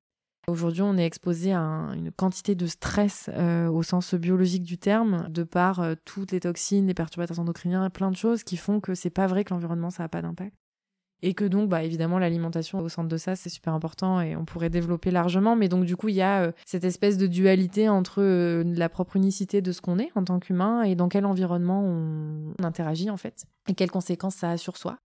[0.47, 1.61] Aujourd'hui, on est exposé à
[1.95, 6.41] une quantité de stress euh, au sens biologique du terme, de par euh, toutes les
[6.41, 9.89] toxines, les perturbateurs endocriniens, plein de choses qui font que c'est pas vrai que l'environnement
[9.89, 10.53] ça a pas d'impact.
[11.25, 14.43] Et que donc, bah, évidemment, l'alimentation au centre de ça, c'est super important et on
[14.43, 15.55] pourrait développer largement.
[15.55, 18.21] Mais donc, du coup, il y a euh, cette espèce de dualité entre
[18.65, 22.53] la propre unicité de ce qu'on est en tant qu'humain et dans quel environnement on
[22.61, 24.97] interagit, en fait, et quelles conséquences ça a sur soi.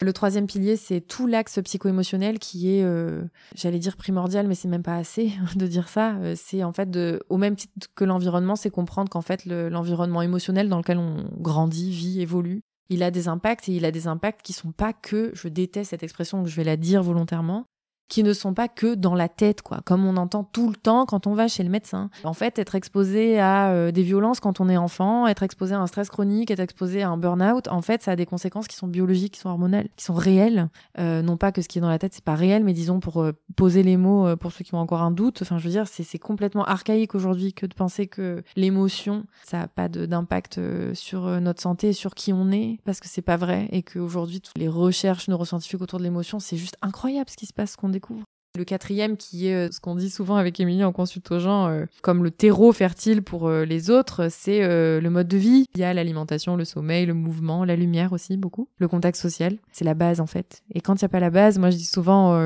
[0.00, 3.22] Le troisième pilier, c'est tout l'axe psycho-émotionnel qui est, euh,
[3.54, 6.16] j'allais dire primordial, mais c'est même pas assez de dire ça.
[6.16, 10.22] Euh, c'est en fait, de, au même titre que l'environnement, c'est comprendre qu'en fait, l'environnement
[10.22, 14.08] émotionnel dans lequel on grandit, vit, évolue, il a des impacts et il a des
[14.08, 17.66] impacts qui sont pas que, je déteste cette expression, que je vais la dire volontairement,
[18.08, 21.06] qui ne sont pas que dans la tête, quoi, comme on entend tout le temps
[21.06, 22.10] quand on va chez le médecin.
[22.24, 25.80] En fait, être exposé à euh, des violences quand on est enfant, être exposé à
[25.80, 28.76] un stress chronique, être exposé à un burn-out, en fait, ça a des conséquences qui
[28.76, 30.68] sont biologiques, qui sont hormonales, qui sont réelles.
[30.98, 33.00] Euh, non pas que ce qui est dans la tête, c'est pas réel, mais disons
[33.00, 35.40] pour euh, poser les mots pour ceux qui ont encore un doute.
[35.42, 39.68] Enfin, je veux dire, c'est complètement archaïque aujourd'hui que de penser que l'émotion, ça a
[39.68, 40.60] pas d'impact
[40.94, 44.58] sur notre santé, sur qui on est, parce que c'est pas vrai, et qu'aujourd'hui, toutes
[44.58, 48.24] les recherches neuroscientifiques autour de l'émotion, c'est juste incroyable ce qui se passe, qu'on découvre.
[48.56, 51.66] Le quatrième, qui est euh, ce qu'on dit souvent avec Émilie en consulte aux gens,
[51.66, 55.66] euh, comme le terreau fertile pour euh, les autres, c'est le mode de vie.
[55.74, 58.68] Il y a l'alimentation, le sommeil, le mouvement, la lumière aussi, beaucoup.
[58.78, 60.62] Le contact social, c'est la base en fait.
[60.72, 62.38] Et quand il n'y a pas la base, moi je dis souvent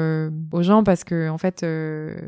[0.52, 1.64] aux gens, parce que en fait,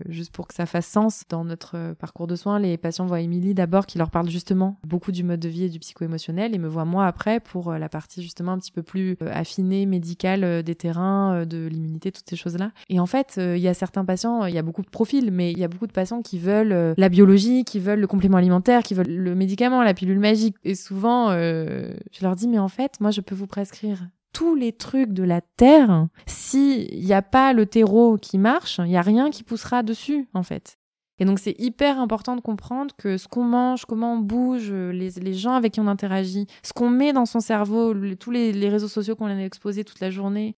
[0.09, 3.55] juste pour que ça fasse sens, dans notre parcours de soins, les patients voient Émilie
[3.55, 6.69] d'abord qui leur parle justement beaucoup du mode de vie et du psycho-émotionnel, et me
[6.69, 11.47] voient moi après pour la partie justement un petit peu plus affinée, médicale des terrains,
[11.47, 12.73] de l'immunité, toutes ces choses-là.
[12.91, 15.53] Et en fait, il y a certains patients, il y a beaucoup de profils, mais
[15.53, 18.39] il y a beaucoup de patients qui veulent euh, la biologie, qui veulent le complément
[18.39, 20.57] alimentaire, qui veulent le médicament, la pilule magique.
[20.65, 24.55] Et souvent, euh, je leur dis, mais en fait, moi, je peux vous prescrire tous
[24.55, 26.07] les trucs de la terre.
[26.27, 30.29] S'il n'y a pas le terreau qui marche, il n'y a rien qui poussera dessus,
[30.35, 30.77] en fait.
[31.19, 35.11] Et donc c'est hyper important de comprendre que ce qu'on mange, comment on bouge, les,
[35.11, 38.69] les, gens avec qui on interagit, ce qu'on met dans son cerveau, tous les, les
[38.71, 40.57] réseaux sociaux qu'on a exposés toute la journée,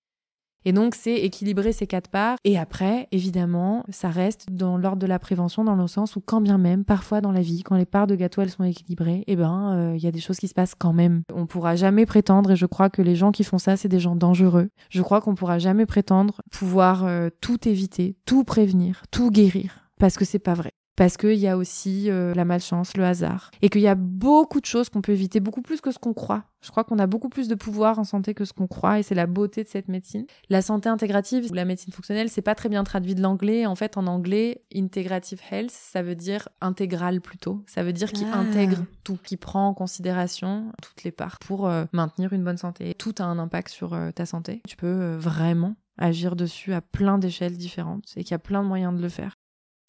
[0.64, 2.36] et donc, c'est équilibrer ces quatre parts.
[2.44, 6.40] Et après, évidemment, ça reste dans l'ordre de la prévention, dans le sens où quand
[6.40, 9.36] bien même, parfois dans la vie, quand les parts de gâteau, elles sont équilibrées, eh
[9.36, 11.22] ben, euh, il y a des choses qui se passent quand même.
[11.34, 14.00] On pourra jamais prétendre, et je crois que les gens qui font ça, c'est des
[14.00, 14.68] gens dangereux.
[14.90, 19.78] Je crois qu'on pourra jamais prétendre pouvoir euh, tout éviter, tout prévenir, tout guérir.
[19.98, 23.50] Parce que c'est pas vrai parce qu'il y a aussi euh, la malchance, le hasard,
[23.62, 26.12] et qu'il y a beaucoup de choses qu'on peut éviter, beaucoup plus que ce qu'on
[26.12, 26.44] croit.
[26.60, 29.02] Je crois qu'on a beaucoup plus de pouvoir en santé que ce qu'on croit, et
[29.02, 30.26] c'est la beauté de cette médecine.
[30.48, 33.66] La santé intégrative ou la médecine fonctionnelle, c'est pas très bien traduit de l'anglais.
[33.66, 37.64] En fait, en anglais, integrative health, ça veut dire intégral plutôt.
[37.66, 38.38] Ça veut dire qui ah.
[38.38, 42.94] intègre tout, qui prend en considération toutes les parts pour euh, maintenir une bonne santé.
[42.94, 44.62] Tout a un impact sur euh, ta santé.
[44.68, 48.68] Tu peux vraiment agir dessus à plein d'échelles différentes et qu'il y a plein de
[48.68, 49.36] moyens de le faire.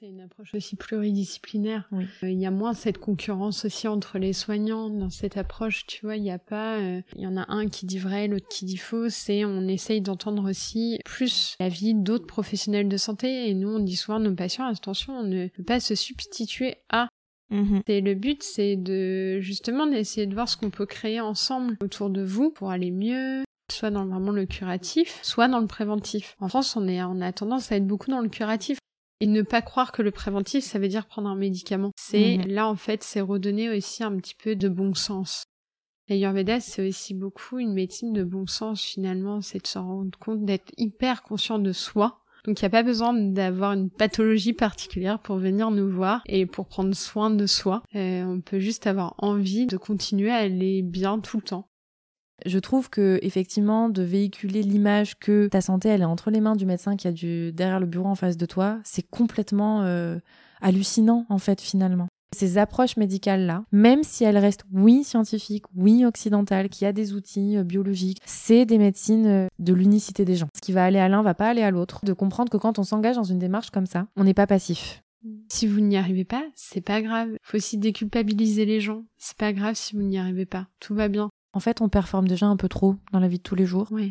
[0.04, 1.88] C'est une approche aussi pluridisciplinaire.
[1.94, 6.06] Euh, il y a moins cette concurrence aussi entre les soignants dans cette approche, tu
[6.06, 8.50] vois, il n'y a pas, euh, il y en a un qui dit vrai, l'autre
[8.50, 13.48] qui dit faux, c'est on essaye d'entendre aussi plus la vie d'autres professionnels de santé
[13.48, 16.76] et nous on dit souvent à nos patients, attention, on ne peut pas se substituer
[16.90, 17.08] à
[17.50, 17.82] mhm.
[17.88, 22.10] Et le but, c'est de justement d'essayer de voir ce qu'on peut créer ensemble autour
[22.10, 26.36] de vous pour aller mieux, soit dans vraiment le curatif, soit dans le préventif.
[26.42, 28.80] En France, on, est, on a tendance à être beaucoup dans le curatif
[29.20, 31.92] et ne pas croire que le préventif, ça veut dire prendre un médicament.
[31.96, 32.48] C'est mhm.
[32.48, 35.44] là, en fait, c'est redonner aussi un petit peu de bon sens.
[36.10, 39.42] L'Ayurveda, c'est aussi beaucoup une médecine de bon sens, finalement.
[39.42, 42.20] C'est de se rendre compte d'être hyper conscient de soi.
[42.46, 46.46] Donc, il n'y a pas besoin d'avoir une pathologie particulière pour venir nous voir et
[46.46, 47.84] pour prendre soin de soi.
[47.96, 51.70] Euh, on peut juste avoir envie de continuer à aller bien tout le temps.
[52.46, 56.56] Je trouve que effectivement de véhiculer l'image que ta santé elle est entre les mains
[56.56, 60.18] du médecin qui a du derrière le bureau en face de toi, c'est complètement euh,
[60.62, 62.08] hallucinant en fait finalement.
[62.36, 67.14] Ces approches médicales là, même si elles restent oui scientifiques, oui occidentales, qui a des
[67.14, 70.48] outils euh, biologiques, c'est des médecines euh, de l'unicité des gens.
[70.56, 72.00] Ce qui va aller à l'un va pas aller à l'autre.
[72.04, 75.04] De comprendre que quand on s'engage dans une démarche comme ça, on n'est pas passif.
[75.50, 77.30] Si vous n'y arrivez pas, c'est pas grave.
[77.44, 79.04] Faut aussi déculpabiliser les gens.
[79.18, 80.68] C'est pas grave si vous n'y arrivez pas.
[80.80, 81.30] Tout va bien.
[81.54, 83.88] En fait, on performe déjà un peu trop dans la vie de tous les jours.
[83.92, 84.06] Il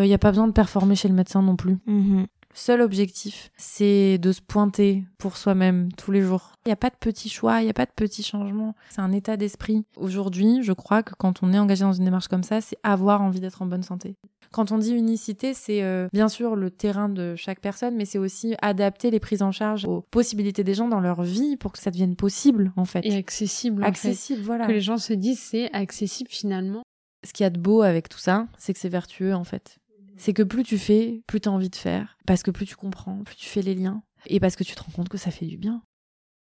[0.00, 1.78] n'y euh, a pas besoin de performer chez le médecin non plus.
[1.86, 2.26] Mhm.
[2.54, 6.52] seul objectif, c'est de se pointer pour soi-même tous les jours.
[6.66, 8.74] Il n'y a pas de petits choix, il n'y a pas de petits changements.
[8.90, 9.86] C'est un état d'esprit.
[9.96, 13.22] Aujourd'hui, je crois que quand on est engagé dans une démarche comme ça, c'est avoir
[13.22, 14.16] envie d'être en bonne santé.
[14.52, 18.18] Quand on dit unicité, c'est euh, bien sûr le terrain de chaque personne, mais c'est
[18.18, 21.78] aussi adapter les prises en charge aux possibilités des gens dans leur vie pour que
[21.78, 23.04] ça devienne possible, en fait.
[23.04, 23.82] Et accessible.
[23.82, 24.66] accessible, voilà.
[24.66, 26.82] Que les gens se disent c'est accessible finalement.
[27.24, 29.78] Ce qu'il y a de beau avec tout ça, c'est que c'est vertueux, en fait
[30.16, 32.76] c'est que plus tu fais, plus tu as envie de faire, parce que plus tu
[32.76, 35.32] comprends, plus tu fais les liens, et parce que tu te rends compte que ça
[35.32, 35.82] fait du bien,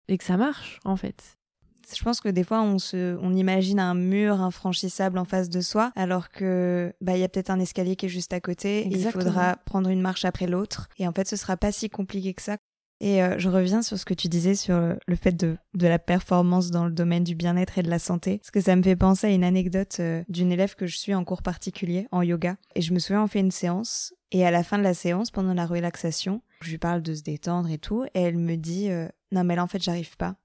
[0.07, 1.36] et que ça marche, en fait.
[1.95, 5.61] Je pense que des fois, on, se, on imagine un mur infranchissable en face de
[5.61, 8.81] soi, alors que bah il y a peut-être un escalier qui est juste à côté,
[8.81, 10.89] et il faudra prendre une marche après l'autre.
[10.97, 12.57] Et en fait, ce sera pas si compliqué que ça.
[12.99, 15.99] Et euh, je reviens sur ce que tu disais sur le fait de, de la
[15.99, 18.95] performance dans le domaine du bien-être et de la santé, parce que ça me fait
[18.95, 22.57] penser à une anecdote euh, d'une élève que je suis en cours particulier, en yoga.
[22.75, 25.29] Et je me souviens, on fait une séance, et à la fin de la séance,
[25.29, 28.89] pendant la relaxation, je lui parle de se détendre et tout, et elle me dit
[28.89, 30.35] euh, Non, mais là, en fait, j'arrive pas.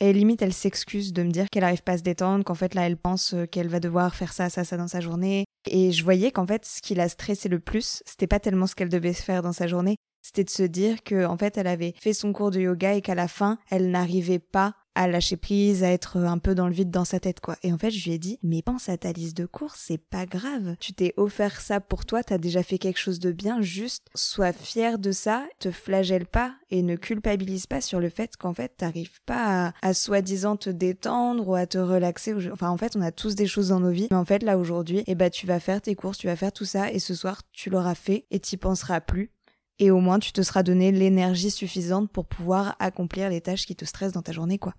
[0.00, 2.74] Et limite, elle s'excuse de me dire qu'elle arrive pas à se détendre, qu'en fait,
[2.74, 5.44] là, elle pense qu'elle va devoir faire ça, ça, ça dans sa journée.
[5.66, 8.74] Et je voyais qu'en fait, ce qui la stressait le plus, c'était pas tellement ce
[8.74, 11.94] qu'elle devait faire dans sa journée, c'était de se dire que en fait elle avait
[12.00, 15.82] fait son cours de yoga et qu'à la fin elle n'arrivait pas à lâcher prise,
[15.82, 17.56] à être un peu dans le vide dans sa tête quoi.
[17.62, 19.98] Et en fait je lui ai dit mais pense à ta liste de cours, c'est
[19.98, 20.76] pas grave.
[20.80, 24.52] Tu t'es offert ça pour toi, t'as déjà fait quelque chose de bien, juste sois
[24.52, 28.76] fier de ça, te flagelle pas et ne culpabilise pas sur le fait qu'en fait
[28.76, 32.34] t'arrives pas à, à soi-disant te détendre ou à te relaxer.
[32.52, 34.58] Enfin en fait on a tous des choses dans nos vies, mais en fait là
[34.58, 37.14] aujourd'hui, eh ben tu vas faire tes courses, tu vas faire tout ça et ce
[37.14, 39.30] soir tu l'auras fait et t'y penseras plus
[39.78, 43.76] et au moins tu te seras donné l'énergie suffisante pour pouvoir accomplir les tâches qui
[43.76, 44.74] te stressent dans ta journée, quoi.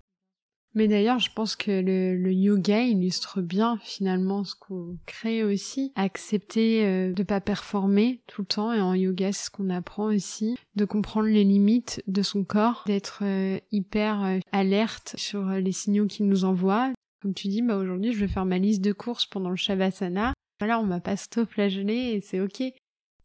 [0.76, 5.90] Mais d'ailleurs, je pense que le, yoga illustre bien finalement ce qu'on crée aussi.
[5.96, 10.14] Accepter euh, de pas performer tout le temps et en yoga, c'est ce qu'on apprend
[10.14, 15.72] aussi, de comprendre les limites de son corps, d'être euh, hyper euh, alerte sur les
[15.72, 16.92] signaux qu'il nous envoie.
[17.22, 20.34] Comme tu dis, bah aujourd'hui, je vais faire ma liste de courses pendant le shavasana.
[20.60, 22.62] Voilà, on va pas stop-flageller et c'est ok.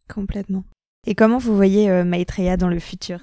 [0.08, 0.64] Complètement.
[1.08, 3.20] Et comment vous voyez euh, Maitreya dans le futur?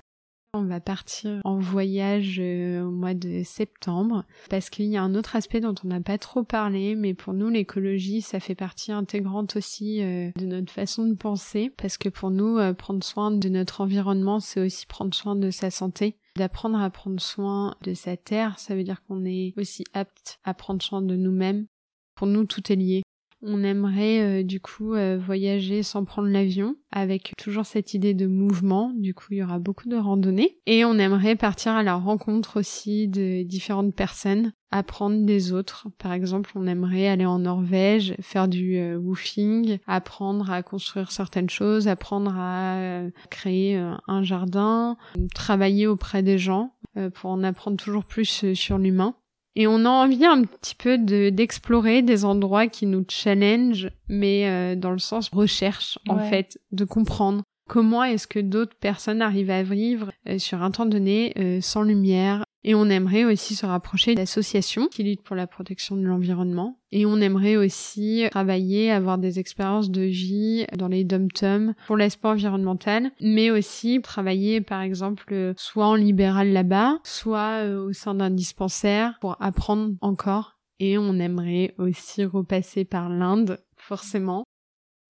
[0.54, 5.14] On va partir en voyage euh, au mois de septembre parce qu'il y a un
[5.14, 8.90] autre aspect dont on n'a pas trop parlé, mais pour nous l'écologie ça fait partie
[8.90, 13.48] intégrante aussi euh, de notre façon de penser parce que pour nous prendre soin de
[13.48, 16.16] notre environnement c'est aussi prendre soin de sa santé.
[16.36, 20.54] D'apprendre à prendre soin de sa terre, ça veut dire qu'on est aussi apte à
[20.54, 21.66] prendre soin de nous-mêmes.
[22.14, 23.02] Pour nous tout est lié.
[23.40, 28.26] On aimerait euh, du coup euh, voyager sans prendre l'avion, avec toujours cette idée de
[28.26, 28.92] mouvement.
[28.96, 30.58] Du coup, il y aura beaucoup de randonnées.
[30.66, 35.86] Et on aimerait partir à la rencontre aussi de différentes personnes, apprendre des autres.
[35.98, 41.50] Par exemple, on aimerait aller en Norvège, faire du euh, woofing, apprendre à construire certaines
[41.50, 44.96] choses, apprendre à créer un jardin,
[45.34, 46.72] travailler auprès des gens
[47.14, 49.14] pour en apprendre toujours plus sur l'humain.
[49.60, 54.76] Et on a envie un petit peu d'explorer des endroits qui nous challenge, mais euh,
[54.76, 59.62] dans le sens recherche, en fait, de comprendre comment est-ce que d'autres personnes arrivent à
[59.62, 64.14] vivre euh, sur un temps donné euh, sans lumière, et on aimerait aussi se rapprocher
[64.14, 66.80] d'associations qui luttent pour la protection de l'environnement.
[66.90, 72.28] Et on aimerait aussi travailler, avoir des expériences de vie dans les dom-toms pour l'aspect
[72.28, 78.30] environnemental, mais aussi travailler par exemple soit en libéral là-bas, soit euh, au sein d'un
[78.30, 80.58] dispensaire pour apprendre encore.
[80.80, 84.44] Et on aimerait aussi repasser par l'Inde, forcément,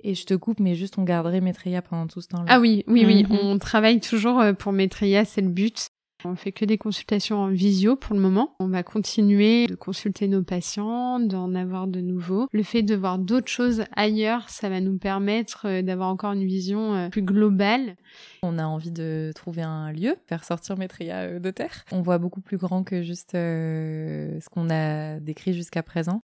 [0.03, 2.47] et je te coupe, mais juste on garderait Maitreya pendant tout ce temps-là.
[2.49, 3.39] Ah oui, oui, oui, mhm.
[3.43, 5.89] on travaille toujours euh, pour Maitreya, c'est le but.
[6.25, 8.57] On fait que des consultations en visio pour le moment.
[8.59, 12.49] On va continuer de consulter nos patients, d'en avoir de nouveaux.
[12.51, 16.45] Le fait de voir d'autres choses ailleurs, ça va nous permettre euh, d'avoir encore une
[16.45, 17.95] vision euh, plus globale.
[18.43, 21.85] On a envie de trouver un lieu, faire sortir Maitreya de terre.
[21.93, 26.21] On voit beaucoup plus grand que juste ce qu'on a décrit jusqu'à présent.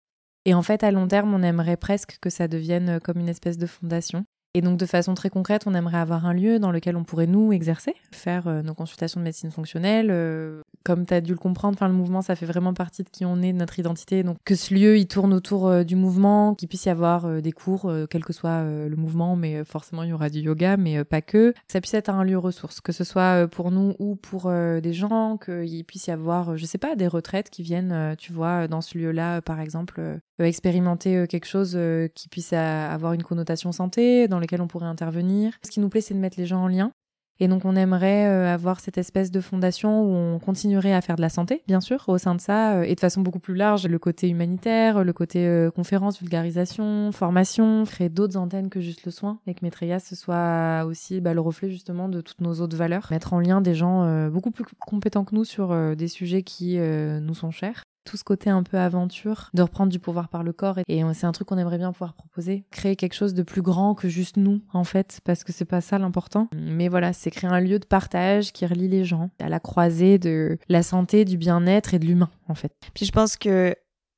[0.45, 3.57] Et en fait, à long terme, on aimerait presque que ça devienne comme une espèce
[3.57, 6.97] de fondation et donc de façon très concrète, on aimerait avoir un lieu dans lequel
[6.97, 10.09] on pourrait nous exercer, faire euh, nos consultations de médecine fonctionnelle.
[10.11, 13.23] Euh, comme tu as dû le comprendre, le mouvement ça fait vraiment partie de qui
[13.23, 14.23] on est, de notre identité.
[14.23, 17.51] Donc que ce lieu il tourne autour euh, du mouvement, qu'il puisse y avoir des
[17.53, 21.21] cours quel que soit le mouvement, mais forcément il y aura du yoga mais pas
[21.21, 21.53] que.
[21.67, 25.37] Ça puisse être un lieu ressource, que ce soit pour nous ou pour des gens,
[25.37, 28.97] qu'il puisse y avoir je sais pas des retraites qui viennent tu vois dans ce
[28.97, 31.77] lieu-là par exemple expérimenter quelque chose
[32.15, 35.53] qui puisse avoir une connotation santé dans lesquels on pourrait intervenir.
[35.63, 36.91] Ce qui nous plaît, c'est de mettre les gens en lien.
[37.41, 41.15] Et donc on aimerait euh, avoir cette espèce de fondation où on continuerait à faire
[41.15, 43.55] de la santé, bien sûr, au sein de ça, euh, et de façon beaucoup plus
[43.55, 49.05] large, le côté humanitaire, le côté euh, conférence, vulgarisation, formation, créer d'autres antennes que juste
[49.05, 52.61] le soin, et que Maitreya ce soit aussi bah, le reflet justement de toutes nos
[52.61, 56.43] autres valeurs, mettre en lien des gens beaucoup plus compétents que nous sur des sujets
[56.43, 60.43] qui nous sont chers tout ce côté un peu aventure, de reprendre du pouvoir par
[60.43, 60.79] le corps.
[60.87, 62.65] Et c'est un truc qu'on aimerait bien pouvoir proposer.
[62.71, 65.81] Créer quelque chose de plus grand que juste nous, en fait, parce que c'est pas
[65.81, 66.49] ça l'important.
[66.55, 70.17] Mais voilà, c'est créer un lieu de partage qui relie les gens à la croisée
[70.17, 72.73] de la santé, du bien-être et de l'humain, en fait.
[72.93, 73.75] Puis je pense que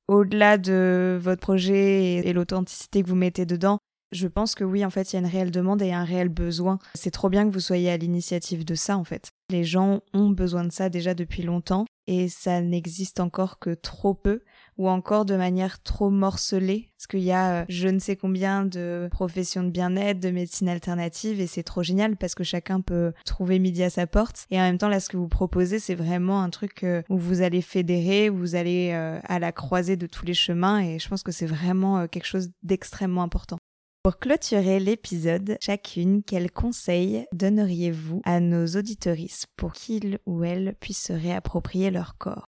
[0.08, 3.80] au-delà de votre projet et l'authenticité que vous mettez dedans,
[4.12, 6.30] je pense que oui, en fait, il y a une réelle demande et un réel
[6.30, 6.78] besoin.
[6.94, 9.32] C'est trop bien que vous soyez à l'initiative de ça, en fait.
[9.50, 14.14] Les gens ont besoin de ça déjà depuis longtemps et ça n'existe encore que trop
[14.14, 14.41] peu
[14.78, 18.66] ou encore de manière trop morcelée parce qu'il y a euh, je ne sais combien
[18.66, 23.14] de professions de bien-être, de médecine alternative et c'est trop génial parce que chacun peut
[23.26, 25.95] trouver midi à sa porte et en même temps là ce que vous proposez c'est
[25.95, 29.95] vraiment un truc euh, où vous allez fédérer, où vous allez euh, à la croisée
[29.95, 33.58] de tous les chemins et je pense que c'est vraiment quelque chose d'extrêmement important.
[34.04, 41.06] Pour clôturer l'épisode, chacune, quels conseils donneriez-vous à nos auditorices pour qu'ils ou elles puissent
[41.06, 42.43] se réapproprier leur corps?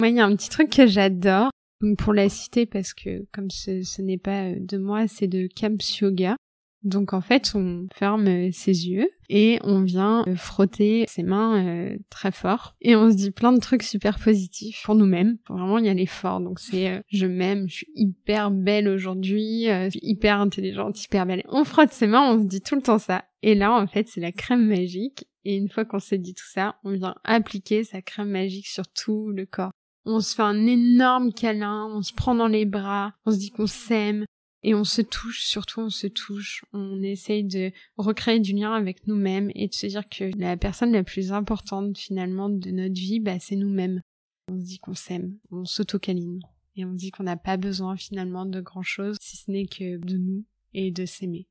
[0.00, 1.48] Moi, il y a un petit truc que j'adore,
[1.96, 6.36] pour la citer parce que comme ce, n'est pas de moi, c'est de Kamps Yoga.
[6.82, 11.64] Donc en fait, on ferme euh, ses yeux et on vient euh, frotter ses mains
[11.64, 15.36] euh, très fort et on se dit plein de trucs super positifs pour nous-mêmes.
[15.46, 16.40] Faut vraiment y aller fort.
[16.40, 21.42] Donc c'est je m'aime, je suis hyper belle aujourd'hui, suis hyper intelligente, hyper belle.
[21.48, 23.24] On frotte ses mains, on se dit tout le temps ça.
[23.42, 26.48] Et là en fait, c'est la crème magique et une fois qu'on s'est dit tout
[26.50, 29.70] ça, on vient appliquer sa crème magique sur tout le corps.
[30.06, 33.50] On se fait un énorme câlin, on se prend dans les bras, on se dit
[33.50, 34.24] qu'on s'aime,
[34.62, 39.06] et on se touche, surtout on se touche, on essaye de recréer du lien avec
[39.06, 43.20] nous-mêmes et de se dire que la personne la plus importante finalement de notre vie,
[43.20, 44.02] bah, c'est nous-mêmes.
[44.48, 46.40] On se dit qu'on s'aime, on s'autocaline
[46.76, 49.96] et on dit qu'on n'a pas besoin finalement de grand chose si ce n'est que
[49.96, 50.44] de nous
[50.74, 51.46] et de s'aimer.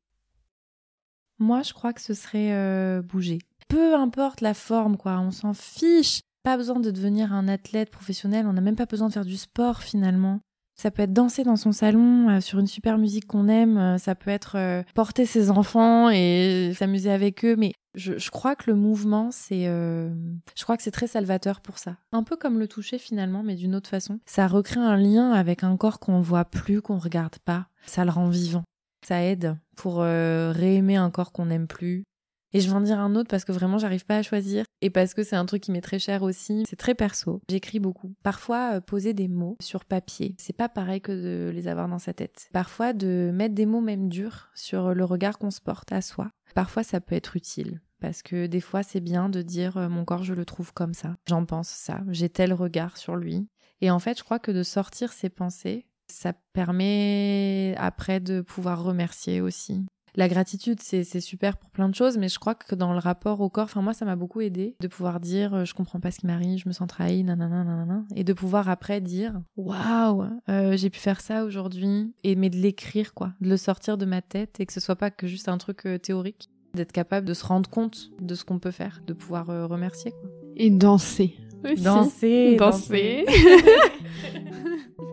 [1.40, 3.40] Moi, je crois que ce serait euh, bouger.
[3.70, 6.20] Peu importe la forme, quoi, on s'en fiche.
[6.44, 9.38] Pas besoin de devenir un athlète professionnel, on n'a même pas besoin de faire du
[9.38, 10.42] sport finalement.
[10.80, 13.78] Ça peut être danser dans son salon euh, sur une super musique qu'on aime.
[13.78, 17.58] Euh, ça peut être euh, porter ses enfants et s'amuser avec eux.
[17.58, 21.98] Mais je, crois que le mouvement, c'est, je crois que c'est très salvateur pour ça.
[22.14, 24.22] Un peu comme le toucher finalement, mais d'une autre façon.
[24.26, 27.68] Ça recrée un lien avec un corps qu'on voit plus, qu'on regarde pas.
[27.86, 28.64] Ça le rend vivant.
[29.06, 32.06] Ça aide pour réaimer un corps qu'on n'aime plus,
[32.54, 34.90] et je vais en dire un autre parce que vraiment j'arrive pas à choisir et
[34.90, 36.64] parce que c'est un truc qui m'est très cher aussi.
[36.68, 37.42] C'est très perso.
[37.50, 38.14] J'écris beaucoup.
[38.24, 42.00] Parfois euh, poser des mots sur papier, c'est pas pareil que de les avoir dans
[42.00, 42.50] sa tête.
[42.54, 46.32] Parfois de mettre des mots même durs sur le regard qu'on se porte à soi.
[46.56, 50.06] Parfois ça peut être utile parce que des fois c'est bien de dire euh, mon
[50.06, 51.16] corps je le trouve comme ça.
[51.28, 53.48] J'en pense ça, j'ai tel regard sur lui.
[53.82, 58.84] Et en fait, je crois que de sortir ces pensées, ça permet après de pouvoir
[58.84, 59.86] remercier aussi
[60.16, 63.42] la gratitude, c'est super pour plein de choses, mais je crois que dans le rapport
[63.42, 66.12] au corps, enfin moi, ça m'a beaucoup aidé de pouvoir dire euh, je comprends pas
[66.12, 70.26] ce qui m'arrive, je me sens trahi, nanana, nanana, et de pouvoir après dire waouh,
[70.50, 74.06] euh, j'ai pu faire ça aujourd'hui, et mais de l'écrire quoi, de le sortir de
[74.06, 77.28] ma tête et que ce soit pas que juste un truc euh, théorique, d'être capable
[77.28, 80.30] de se rendre compte de ce qu'on peut faire, de pouvoir remercier quoi.
[80.56, 81.36] Et danser.
[81.64, 83.26] Danser, danser.
[83.26, 83.26] danser.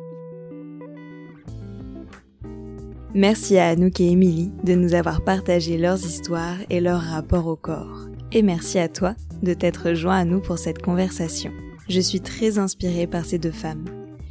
[3.16, 7.56] Merci à Anouk et Émilie de nous avoir partagé leurs histoires et leur rapport au
[7.56, 8.10] corps.
[8.30, 11.50] Et merci à toi de t'être joint à nous pour cette conversation.
[11.88, 13.86] Je suis très inspirée par ces deux femmes.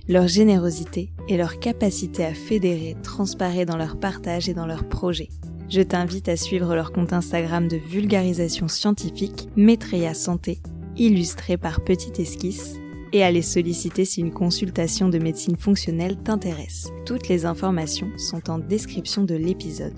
[0.08, 5.30] Leur générosité et leur capacité à fédérer transparaît dans leur partage et dans leurs projets.
[5.68, 10.60] Je t'invite à suivre leur compte Instagram de vulgarisation scientifique Maitreya Santé,
[10.96, 12.76] illustré par Petite Esquisse,
[13.16, 16.90] et à les solliciter si une consultation de médecine fonctionnelle t'intéresse.
[17.06, 19.96] Toutes les informations sont en description de l'épisode.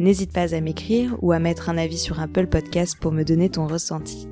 [0.00, 3.50] N'hésite pas à m'écrire ou à mettre un avis sur Apple Podcast pour me donner
[3.50, 4.26] ton ressenti.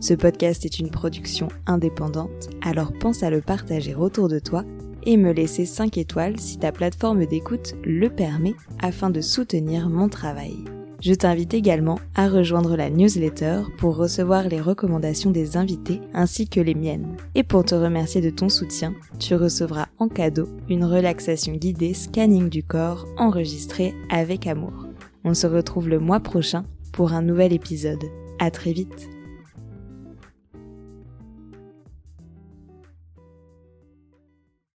[0.00, 4.64] Ce podcast est une production indépendante, alors pense à le partager autour de toi
[5.04, 10.08] et me laisser 5 étoiles si ta plateforme d'écoute le permet afin de soutenir mon
[10.08, 10.56] travail.
[11.00, 16.60] Je t'invite également à rejoindre la newsletter pour recevoir les recommandations des invités ainsi que
[16.60, 17.16] les miennes.
[17.34, 22.48] Et pour te remercier de ton soutien, tu recevras en cadeau une relaxation guidée scanning
[22.48, 24.86] du corps enregistrée avec amour.
[25.24, 28.04] On se retrouve le mois prochain pour un nouvel épisode.
[28.38, 29.08] À très vite.